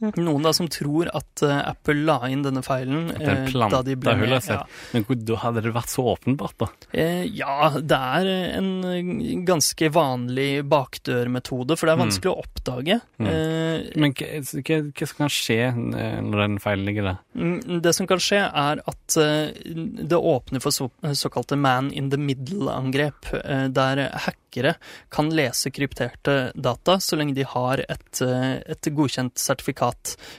Noen 0.00 0.44
da 0.46 0.52
som 0.54 0.68
tror 0.70 1.08
at 1.10 1.42
uh, 1.42 1.56
Apple 1.72 2.04
la 2.06 2.20
inn 2.30 2.44
denne 2.44 2.62
feilen 2.62 3.08
eh, 3.16 3.48
da 3.70 3.80
de 3.82 3.96
ble 3.98 4.14
med. 4.20 4.30
Ja. 4.46 4.60
Men 4.94 5.04
da 5.26 5.38
hadde 5.42 5.62
det 5.64 5.72
vært 5.74 5.90
så 5.90 6.04
åpenbart, 6.14 6.54
da. 6.60 6.68
Eh, 6.94 7.24
ja, 7.34 7.70
det 7.80 7.98
er 7.98 8.30
en 8.60 8.70
eh, 8.86 9.10
ganske 9.48 9.90
vanlig 9.90 10.62
bakdørmetode, 10.70 11.76
for 11.76 11.86
det 11.86 11.92
er 11.92 11.98
Mm. 11.98 12.04
vanskelig 12.06 12.30
å 12.30 12.38
oppdage. 12.44 13.00
Mm. 13.18 13.26
Eh, 13.26 13.98
Men 13.98 14.12
hva, 14.14 14.28
hva, 14.62 14.78
hva 14.92 15.06
som 15.10 15.16
kan 15.24 15.32
skje 15.34 15.58
eh, 15.66 16.20
når 16.22 16.44
den 16.44 16.58
feilen 16.62 16.86
ligger 16.86 17.02
der? 17.08 17.18
Mm, 17.34 17.82
Det 17.82 17.94
som 17.94 18.06
kan 18.06 18.18
skje, 18.22 18.38
er 18.54 18.82
at 18.86 19.16
eh, 19.18 19.50
det 19.66 20.16
åpner 20.18 20.60
for 20.62 20.70
så, 20.70 20.90
såkalte 21.12 21.58
man 21.58 21.90
in 21.90 22.10
the 22.10 22.16
middle-angrep, 22.18 23.32
eh, 23.44 23.66
der 23.68 24.08
hackere 24.14 24.76
kan 25.10 25.28
lese 25.34 25.70
krypterte 25.74 26.52
data 26.54 26.96
så 27.02 27.16
lenge 27.18 27.34
de 27.34 27.44
har 27.44 27.82
et, 27.88 28.22
eh, 28.22 28.62
et 28.66 28.88
godkjent 28.94 29.34
sertifikat. 29.38 29.87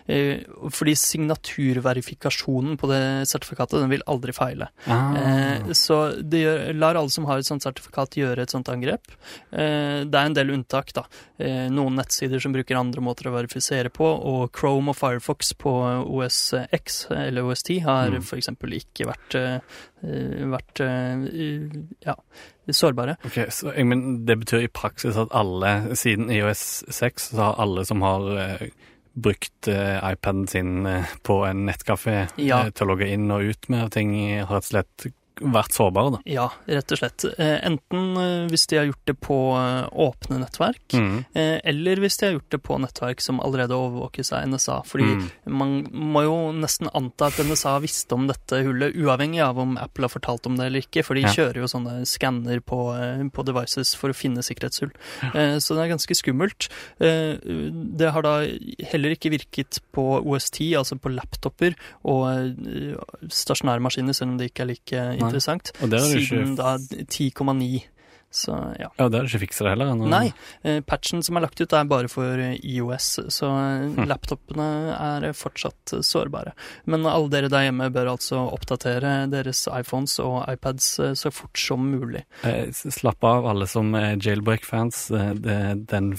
Eh, 0.07 0.43
Fordi 0.69 0.93
signaturverifikasjonen 0.95 2.77
på 2.79 2.87
det 2.91 2.99
sertifikatet 3.29 3.79
den 3.81 3.89
vil 3.91 4.03
aldri 4.07 4.33
feile. 4.35 4.69
Ah. 4.87 5.15
Eh, 5.15 5.71
Så 5.73 5.99
det 6.21 6.43
gjør, 6.43 6.73
lar 6.79 6.95
alle 6.99 7.09
som 7.13 7.25
har 7.29 7.37
et 7.39 7.45
sånt 7.49 7.63
sertifikat 7.65 8.17
gjøre 8.19 8.43
et 8.45 8.49
sånt 8.53 8.69
angrep. 8.69 9.11
Eh, 9.51 10.05
Det 10.05 10.15
er 10.15 10.25
en 10.29 10.33
del 10.37 10.49
unntak, 10.55 10.93
da. 10.93 11.03
Eh, 11.39 11.69
Noen 11.69 11.95
nettsider 11.95 12.39
som 12.41 12.53
bruker 12.53 12.75
andre 12.79 13.01
måter 13.01 13.29
å 13.29 13.35
verifisere 13.35 13.89
på, 13.89 14.05
og 14.05 14.51
Chrome 14.55 14.89
og 14.89 14.95
Firefox 14.97 15.53
på 15.53 15.73
OS 16.07 16.53
X 16.71 17.07
eller 17.11 17.41
OS10 17.43 17.81
har 17.83 18.09
Mm. 18.09 18.21
eksempel 18.39 18.73
ikke 18.73 19.05
vært, 19.05 19.61
vært 20.01 20.79
ja, 22.05 22.15
sårbare. 22.71 23.17
Ok, 23.25 23.37
så 23.51 23.73
jeg, 23.75 23.85
men 23.85 24.25
Det 24.25 24.37
betyr 24.39 24.63
i 24.63 24.67
praksis 24.67 25.17
at 25.17 25.29
alle, 25.31 25.95
siden 25.95 26.29
IOS 26.31 26.83
6, 26.89 27.31
så 27.33 27.37
har 27.49 27.55
alle 27.59 27.85
som 27.85 28.01
har 28.01 28.21
brukt 29.19 29.67
eh, 29.67 29.99
iPaden 30.11 30.47
sin 30.47 30.85
eh, 30.85 31.05
på 31.27 31.41
en 31.47 31.65
nettkafé 31.67 32.27
Ja. 32.39 32.61
eh, 32.65 32.71
til 32.71 32.87
å 32.87 32.91
logge 32.93 33.07
inn 33.11 33.29
og 33.35 33.43
ut 33.51 33.69
med 33.69 33.91
ting, 33.95 34.13
har 34.39 34.47
rett 34.59 34.65
og 34.65 34.71
slett 34.71 35.07
vært 35.41 35.71
sårbare, 35.75 36.11
da. 36.15 36.19
Ja, 36.29 36.47
rett 36.67 36.91
og 36.91 36.97
slett. 36.99 37.25
Eh, 37.39 37.59
Enten 37.65 38.17
eh, 38.17 38.47
hvis 38.51 38.65
de 38.67 38.77
har 38.77 38.85
gjort 38.89 39.05
det 39.05 39.15
på 39.19 39.37
eh, 39.57 39.87
åpne 39.93 40.39
nettverk, 40.43 40.77
Mm. 40.93 41.25
eller 41.63 41.95
hvis 42.01 42.17
de 42.19 42.25
har 42.25 42.33
gjort 42.33 42.49
det 42.49 42.61
på 42.63 42.77
nettverk 42.79 43.21
som 43.21 43.39
allerede 43.39 43.71
overvåkes 43.77 44.31
av 44.33 44.47
NSA. 44.47 44.81
Fordi 44.85 45.03
Mm. 45.09 45.29
man 45.45 45.83
må 45.91 46.23
jo 46.23 46.51
nesten 46.53 46.89
anta 46.93 47.27
at 47.27 47.39
NSA 47.39 47.79
visste 47.81 48.13
om 48.13 48.27
dette 48.27 48.63
hullet, 48.63 48.95
uavhengig 48.95 49.41
av 49.43 49.57
om 49.59 49.77
Apple 49.77 50.03
har 50.07 50.09
fortalt 50.19 50.45
om 50.47 50.57
det 50.57 50.65
eller 50.67 50.81
ikke, 50.81 51.03
for 51.05 51.13
de 51.15 51.21
Ja. 51.21 51.27
kjører 51.29 51.55
jo 51.55 51.67
sånne 51.67 52.05
skanner 52.05 52.59
på, 52.61 53.31
på 53.31 53.45
devices 53.45 53.95
for 53.95 54.09
å 54.09 54.15
finne 54.15 54.41
sikkerhetshull. 54.43 54.91
Ja. 55.23 55.59
Så 55.59 55.75
det 55.75 55.85
er 55.85 55.95
ganske 55.95 56.15
skummelt. 56.15 56.67
Det 56.99 58.11
har 58.11 58.21
da 58.21 58.35
heller 58.91 59.15
ikke 59.15 59.31
virket 59.31 59.79
på 59.93 60.21
OS10, 60.25 60.73
altså 60.77 60.99
på 60.99 61.13
laptoper 61.13 61.75
og 62.03 62.55
stasjonære 63.29 63.81
maskiner, 63.83 64.13
selv 64.15 64.31
om 64.33 64.37
det 64.39 64.51
ikke 64.51 64.65
er 64.65 64.71
like 64.73 65.03
interessant, 65.29 65.71
Og 65.81 65.89
der 65.89 65.97
er 65.97 66.09
det 66.13 66.25
siden 66.27 66.51
ikke 66.57 66.59
da 66.59 66.75
10,9. 67.05 67.85
Så 68.31 68.53
ja. 68.77 68.91
Ja, 68.99 69.07
der 69.09 69.23
er 69.23 69.25
det 69.25 69.31
ikke 69.31 69.39
fiksa 69.47 69.63
det 69.65 69.69
heller. 69.71 69.87
ennå. 69.89 70.05
Nei, 70.05 70.27
eh, 70.61 70.81
patchen 70.85 71.23
som 71.25 71.37
er 71.39 71.41
lagt 71.47 71.57
ut 71.63 71.71
er 71.73 71.87
bare 71.89 72.07
for 72.07 72.37
IOS, 72.61 73.07
så 73.33 73.47
eh, 73.49 73.87
Hm. 73.95 74.05
laptopene 74.05 74.67
er 74.93 75.33
fortsatt 75.33 75.95
sårbare. 76.05 76.51
Men 76.85 77.07
alle 77.09 77.27
dere 77.33 77.49
der 77.49 77.63
hjemme 77.71 77.87
bør 77.91 78.11
altså 78.11 78.43
oppdatere 78.53 79.25
deres 79.31 79.63
iPhones 79.73 80.19
og 80.21 80.45
iPads 80.47 80.99
eh, 80.99 81.13
så 81.17 81.31
fort 81.33 81.57
som 81.57 81.79
mulig. 81.89 82.21
Eh, 82.45 82.69
Slapp 82.69 83.23
av, 83.25 83.47
alle 83.49 83.65
som 83.65 83.89
er 83.97 84.13
jailbreak-fans. 84.21 85.09
Eh, 85.09 85.73
Den 85.89 86.13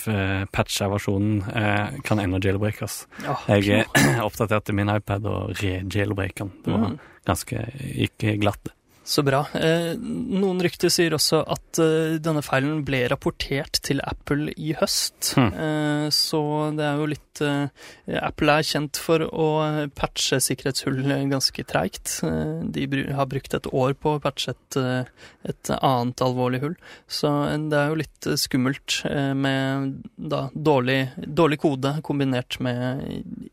patcha 0.50 0.88
versjonen 0.90 1.44
eh, 1.54 2.00
kan 2.02 2.18
ennå 2.18 2.42
jailbreakes. 2.42 3.04
Ja, 3.22 3.36
Jeg 3.54 3.86
oppdaterte 4.26 4.74
min 4.74 4.88
iPad 4.90 5.30
og 5.30 5.54
re-jailbreaka 5.62 6.42
den. 6.42 6.52
Det 6.64 6.72
var 6.74 6.88
Mm. 6.90 6.98
ganske 7.24 7.70
gikk 7.78 8.40
glatt. 8.42 8.74
Så 9.02 9.22
bra. 9.24 9.40
Eh, 9.56 9.94
noen 9.96 10.60
rykter 10.62 10.92
sier 10.92 11.14
også 11.16 11.40
at 11.48 11.80
eh, 11.80 12.18
denne 12.22 12.42
feilen 12.44 12.82
ble 12.86 13.00
rapportert 13.10 13.80
til 13.86 14.02
Apple 14.04 14.52
i 14.60 14.74
høst. 14.76 15.32
Mm. 15.40 15.48
Eh, 15.64 16.06
så 16.14 16.42
det 16.76 16.84
er 16.86 17.00
jo 17.00 17.10
litt 17.14 17.26
Apple 17.40 18.52
er 18.52 18.66
kjent 18.68 18.98
for 19.00 19.22
å 19.24 19.46
patche 19.96 20.36
sikkerhetshull 20.44 20.98
ganske 21.30 21.62
treigt. 21.64 22.18
De 22.20 22.82
har 23.16 23.28
brukt 23.30 23.56
et 23.56 23.68
år 23.70 23.94
på 23.96 24.12
å 24.12 24.20
patche 24.20 24.52
et, 24.52 24.78
et 25.48 25.70
annet 25.78 26.24
alvorlig 26.26 26.60
hull. 26.66 26.74
Så 27.08 27.30
det 27.70 27.78
er 27.80 27.88
jo 27.88 28.00
litt 28.02 28.28
skummelt 28.42 28.98
med 29.40 30.02
da 30.20 30.42
dårlig, 30.52 30.98
dårlig 31.16 31.62
kode 31.64 31.94
kombinert 32.04 32.60
med 32.60 33.00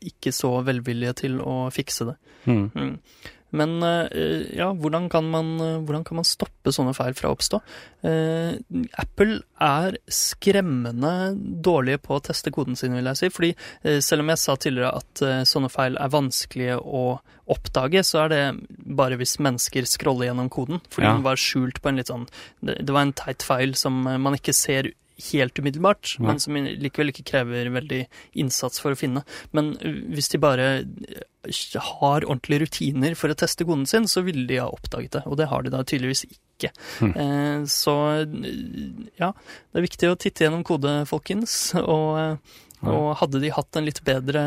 ikke 0.04 0.34
så 0.36 0.58
velvilje 0.68 1.16
til 1.24 1.40
å 1.40 1.56
fikse 1.72 2.10
det. 2.10 2.18
Mm. 2.44 2.68
Mm. 2.74 2.94
Men 3.56 3.78
eh, 3.82 4.42
ja, 4.58 4.66
hvordan 4.76 5.06
kan, 5.08 5.24
man, 5.32 5.54
eh, 5.64 5.78
hvordan 5.80 6.04
kan 6.04 6.18
man 6.20 6.26
stoppe 6.28 6.72
sånne 6.74 6.92
feil 6.96 7.14
fra 7.16 7.30
å 7.30 7.36
oppstå? 7.36 7.60
Eh, 8.04 8.58
Apple 9.00 9.38
er 9.64 9.96
skremmende 10.12 11.12
dårlige 11.64 12.02
på 12.04 12.18
å 12.18 12.22
teste 12.28 12.52
koden 12.54 12.76
sin, 12.76 12.92
vil 12.98 13.08
jeg 13.08 13.20
si. 13.22 13.30
Fordi 13.32 13.50
eh, 13.82 13.98
selv 14.04 14.24
om 14.26 14.32
jeg 14.34 14.42
sa 14.42 14.56
tidligere 14.60 14.92
at 15.00 15.24
eh, 15.24 15.40
sånne 15.48 15.70
feil 15.72 15.96
er 15.96 16.12
vanskelige 16.12 16.76
å 16.82 17.04
oppdage, 17.48 18.02
så 18.04 18.26
er 18.26 18.32
det 18.34 18.42
bare 18.98 19.16
hvis 19.16 19.38
mennesker 19.40 19.88
scroller 19.88 20.28
gjennom 20.28 20.50
koden. 20.52 20.82
Fordi 20.92 21.08
Ja. 21.08 21.14
den 21.16 21.24
var 21.24 21.40
skjult 21.40 21.80
på 21.80 21.88
en 21.88 21.96
litt 22.02 22.10
sånn 22.12 22.26
Det, 22.60 22.74
det 22.84 22.92
var 22.92 23.06
en 23.06 23.12
teit 23.16 23.42
feil 23.46 23.72
som 23.78 24.02
man 24.04 24.34
ikke 24.36 24.52
ser 24.52 24.90
helt 25.18 25.58
umiddelbart, 25.58 26.14
ja. 26.18 26.26
men 26.26 26.40
som 26.42 26.56
likevel 26.56 27.12
ikke 27.12 27.26
krever 27.32 27.70
veldig 27.74 28.02
innsats 28.38 28.82
for 28.82 28.94
å 28.94 28.98
finne. 28.98 29.24
Men 29.56 29.74
uh, 29.82 30.02
hvis 30.14 30.30
de 30.34 30.42
bare 30.42 30.68
uh, 30.84 31.24
har 32.00 32.26
ordentlige 32.26 32.66
rutiner 32.66 33.16
for 33.18 33.32
å 33.32 33.38
teste 33.38 33.66
koden 33.68 33.86
sin, 33.88 34.08
så 34.10 34.24
ville 34.26 34.46
de 34.48 34.60
ha 34.62 34.68
oppdaget 34.70 35.18
det, 35.18 35.24
og 35.26 35.38
det 35.40 35.50
har 35.52 35.64
de 35.64 35.74
da 35.74 35.82
tydeligvis 35.86 36.26
ikke. 36.28 36.72
Hmm. 36.98 37.12
Eh, 37.14 37.58
så 37.70 37.96
uh, 38.26 39.02
ja, 39.20 39.32
det 39.34 39.80
er 39.80 39.88
viktig 39.88 40.12
å 40.12 40.18
titte 40.18 40.46
gjennom 40.46 40.66
kode, 40.66 41.00
folkens, 41.10 41.58
og, 41.82 42.40
og 42.86 43.12
hadde 43.22 43.42
de 43.44 43.54
hatt 43.54 43.78
en 43.78 43.88
litt 43.88 44.02
bedre 44.06 44.44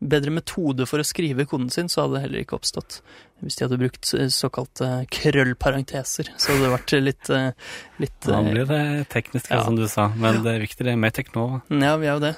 bedre 0.00 0.32
metode 0.32 0.86
for 0.88 1.02
å 1.02 1.04
skrive 1.06 1.44
koden 1.48 1.68
sin, 1.72 1.90
så 1.92 2.04
hadde 2.04 2.16
det 2.16 2.22
heller 2.24 2.44
ikke 2.44 2.56
oppstått. 2.56 3.00
Hvis 3.40 3.56
de 3.56 3.64
hadde 3.64 3.78
brukt 3.80 4.04
såkalte 4.34 4.88
krøllparenteser, 5.10 6.28
så 6.36 6.52
hadde 6.52 6.64
det 6.66 6.72
vært 6.74 6.92
litt, 7.04 7.30
eh, 7.30 7.52
litt 8.02 8.26
Nå 8.28 8.34
eh, 8.46 8.50
blir 8.52 8.66
det 8.68 8.80
teknisk, 9.12 9.50
Ja. 9.50 9.62
som 9.64 9.76
du 9.76 9.86
sa, 9.88 10.08
men 10.16 10.42
det 10.44 10.54
er 10.54 10.60
viktig 10.66 10.84
det 10.84 10.92
er 10.92 10.96
mer 11.00 11.10
Teknova. 11.16 11.62
Ja, 11.70 11.96
vi 11.96 12.06
er 12.06 12.18
jo 12.18 12.24
det. 12.24 12.34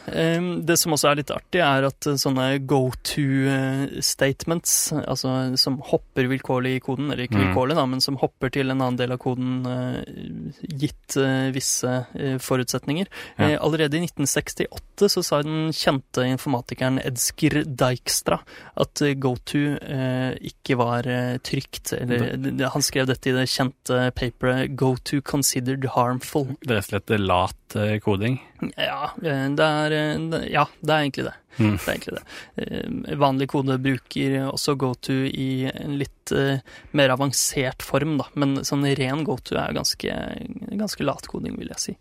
Det 0.66 0.78
som 0.78 0.92
også 0.92 1.10
er 1.10 1.16
litt 1.22 1.30
artig, 1.34 1.60
er 1.62 1.86
at 1.88 2.06
eh, 2.06 2.14
sånne 2.22 2.46
go 2.66 2.90
to-statements, 3.02 4.92
altså 5.06 5.56
som 5.58 5.78
hopper 5.90 6.28
vilkårlig 6.30 6.76
i 6.76 6.80
koden, 6.84 7.10
eller 7.12 7.24
ikke 7.26 7.38
Mm. 7.40 7.44
vilkårlig, 7.54 7.74
da, 7.76 7.86
men 7.86 8.00
som 8.00 8.16
hopper 8.20 8.50
til 8.52 8.70
en 8.70 8.78
annen 8.80 8.96
del 8.98 9.12
av 9.12 9.18
koden 9.18 9.64
gitt 10.62 11.16
visse 11.54 12.06
forutsetninger. 12.40 13.06
Ja. 13.38 13.58
Allerede 13.58 13.96
i 13.98 14.00
1968 14.06 15.08
så 15.08 15.22
sa 15.24 15.42
den 15.42 15.70
kjente 15.72 16.22
informatikeren 16.28 16.98
Edsker 17.02 17.64
Dijkstra 17.64 18.38
at 18.76 19.02
go 19.18 19.34
to 19.44 19.58
ikke 20.42 20.76
var 20.76 20.91
eh, 21.09 21.38
trygt, 21.38 21.92
eller 21.96 22.37
det- 22.37 22.68
han 22.72 22.83
skrev 22.83 23.07
dette 23.07 23.31
i 23.31 23.33
det 23.33 23.46
kjente 23.48 24.12
paperet 24.14 24.76
Go 24.76 24.96
to 25.05 25.20
considered 25.20 25.85
harmful. 25.94 26.57
Det 26.61 26.70
er 26.70 26.81
rett 26.81 26.92
og 26.92 27.02
slett 27.02 27.20
lat 27.26 27.76
eh, 27.76 27.98
koding. 28.05 28.40
Ja, 28.76 29.11
eh, 29.22 29.48
det 29.57 29.66
er, 29.66 29.92
eh, 29.92 30.46
ja, 30.52 30.66
det 30.83 30.90
er 30.92 31.02
egentlig 31.07 31.24
det. 31.31 31.35
Mm. 31.59 31.72
Det 31.76 31.88
er 31.88 31.92
egentlig 31.96 32.16
det. 32.18 32.24
Eh, 33.09 33.16
Vanlig 33.20 33.48
kode 33.48 33.78
bruker 33.83 34.38
også 34.52 34.76
go-to 34.81 35.18
i 35.28 35.48
en 35.72 35.98
litt 35.98 36.33
eh, 36.33 36.61
mer 36.92 37.09
avansert 37.16 37.83
form, 37.83 38.18
da. 38.18 38.28
Men 38.35 38.57
sånn 38.64 38.87
ren 38.96 39.24
goto 39.24 39.57
er 39.57 39.72
ganske, 39.76 40.14
ganske 40.78 41.05
latkoding, 41.05 41.59
vil 41.59 41.68
jeg 41.74 41.78
si. 41.88 41.96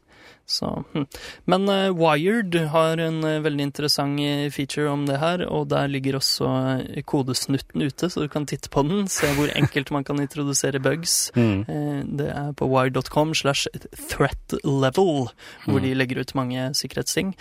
Så, 0.52 0.68
hm. 0.94 1.06
Men 1.48 1.70
eh, 1.72 1.90
Wired 1.96 2.56
har 2.74 3.00
en 3.00 3.22
eh, 3.24 3.38
veldig 3.46 3.64
interessant 3.70 4.20
eh, 4.20 4.50
feature 4.52 4.90
om 4.92 5.06
det 5.08 5.20
her, 5.22 5.46
og 5.48 5.70
der 5.72 5.88
ligger 5.88 6.18
også 6.20 6.50
kodesnutten 7.08 7.82
ute, 7.88 8.10
så 8.12 8.26
du 8.26 8.28
kan 8.32 8.46
titte 8.50 8.70
på 8.74 8.84
den, 8.88 9.08
se 9.12 9.30
hvor 9.38 9.52
enkelt 9.62 9.92
man 9.96 10.04
kan 10.08 10.20
introdusere 10.20 10.82
bugs. 10.84 11.32
Mm. 11.36 11.62
Eh, 11.68 12.02
Det 12.22 12.28
er 12.36 12.52
på 12.60 12.68
wired.com 12.68 13.34
slash 13.38 13.68
threat 14.10 14.58
level, 14.64 15.30
hvor 15.66 15.80
Mm. 15.80 15.84
de 15.84 15.94
legger 15.96 16.20
ut 16.22 16.36
mange 16.36 16.68
sikkerhetsting. 16.76 17.32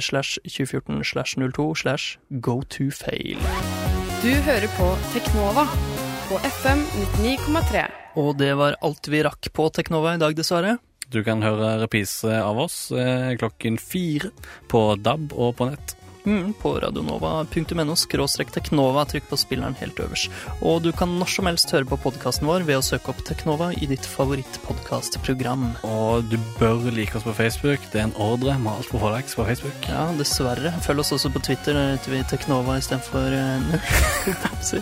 Slash 0.00 0.38
2014 0.48 1.04
slash 1.04 1.36
02 1.36 1.74
slash 1.74 2.16
go 2.40 2.62
to 2.62 2.88
fail. 2.90 3.36
Du 4.22 4.30
hører 4.46 4.70
på 4.78 4.88
Teknova 5.12 5.66
på 6.30 6.38
FM 6.48 6.80
99,3. 7.20 7.84
Og 8.16 8.36
det 8.38 8.52
var 8.56 8.76
alt 8.80 9.08
vi 9.10 9.20
rakk 9.26 9.50
på 9.52 9.66
Teknova 9.74 10.14
i 10.14 10.20
dag, 10.22 10.34
dessverre. 10.38 10.78
Du 11.12 11.20
kan 11.26 11.44
høre 11.44 11.76
reprise 11.82 12.38
av 12.40 12.58
oss 12.64 12.78
eh, 12.92 13.34
klokken 13.40 13.76
fire 13.80 14.30
på 14.70 14.86
DAB 15.00 15.34
og 15.34 15.56
på 15.58 15.68
nett. 15.72 15.96
Mm, 16.24 16.54
på 16.56 16.80
radionova.no 16.80 17.94
teknova. 18.54 19.04
Trykk 19.04 19.26
på 19.28 19.36
spilleren 19.36 19.74
helt 19.76 19.98
øverst. 20.00 20.30
Og 20.64 20.80
du 20.82 20.90
kan 20.96 21.10
når 21.18 21.28
som 21.28 21.48
helst 21.50 21.72
høre 21.74 21.84
på 21.84 21.98
podkasten 22.00 22.48
vår 22.48 22.64
ved 22.64 22.78
å 22.78 22.84
søke 22.84 23.12
opp 23.12 23.20
Teknova 23.28 23.72
i 23.76 23.88
ditt 23.90 24.06
favorittpodkastprogram. 24.08 25.66
Og 25.84 26.24
du 26.30 26.38
bør 26.58 26.88
like 26.96 27.16
oss 27.18 27.26
på 27.26 27.34
Facebook. 27.36 27.84
Det 27.92 28.00
er 28.00 28.08
en 28.08 28.16
ordre. 28.16 28.56
Må 28.58 28.72
alt 28.78 28.88
på 28.88 29.00
HDX 29.02 29.36
på 29.36 29.44
Facebook. 29.50 29.88
Ja, 29.90 30.06
dessverre. 30.16 30.72
Følg 30.86 31.04
oss 31.04 31.12
også 31.18 31.32
på 31.34 31.44
Twitter. 31.44 31.76
Der 31.76 31.92
heter 31.98 32.14
vi 32.14 32.22
Teknova 32.32 32.78
istedenfor 32.80 33.36
uh, 33.36 33.60
null. 33.68 34.80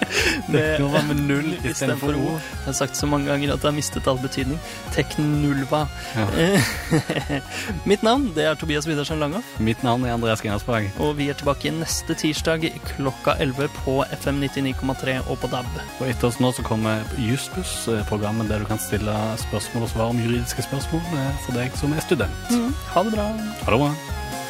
Teknova 0.53 1.03
med 1.11 1.25
null 1.27 1.51
istedenfor 1.59 2.21
O. 2.23 2.37
Jeg 2.39 2.69
har 2.69 2.79
sagt 2.85 3.01
så 3.01 3.11
mange 3.11 3.27
ganger 3.33 3.57
at 3.57 3.65
det 3.65 3.71
har 3.73 3.77
mistet 3.77 4.07
all 4.07 4.23
betydning. 4.23 4.63
Teknulva. 4.95 5.89
Ja. 6.15 7.43
Mitt 7.91 8.07
navn 8.07 8.31
det 8.37 8.47
er 8.47 8.55
Tobias 8.61 8.87
Widersen 8.87 9.19
Langhoff. 9.19 9.59
Mitt 9.59 9.83
navn 9.83 10.07
er 10.07 10.15
Andreas 10.15 10.45
Grenasberg. 10.45 10.93
Og 11.03 11.17
vi 11.19 11.32
er 11.33 11.41
tilbake 11.41 11.73
neste 11.75 12.17
tirsdag 12.19 12.67
klokka 12.93 13.37
11 13.41 13.71
på 13.83 13.99
FM 14.21 14.43
99,3 14.45 15.19
og 15.27 15.41
på 15.43 15.51
DAB. 15.53 15.71
Og 16.01 16.07
etter 16.09 16.29
oss 16.29 16.41
nå 16.43 16.53
så 16.53 16.65
kommer 16.67 17.05
Jussbuss, 17.21 17.89
programmet 18.11 18.51
der 18.53 18.63
du 18.63 18.69
kan 18.69 18.81
stille 18.83 19.17
spørsmål 19.47 19.89
og 19.89 19.95
svar 19.95 20.13
om 20.13 20.21
juridiske 20.21 20.67
spørsmål 20.69 21.05
for 21.47 21.57
deg 21.57 21.73
som 21.81 21.97
er 21.97 22.05
student. 22.05 22.53
Mm. 22.53 22.73
Ha 22.93 23.07
det 23.09 23.17
bra. 23.17 23.31
Ha 23.65 23.77
det 23.77 23.85
bra. 23.87 24.42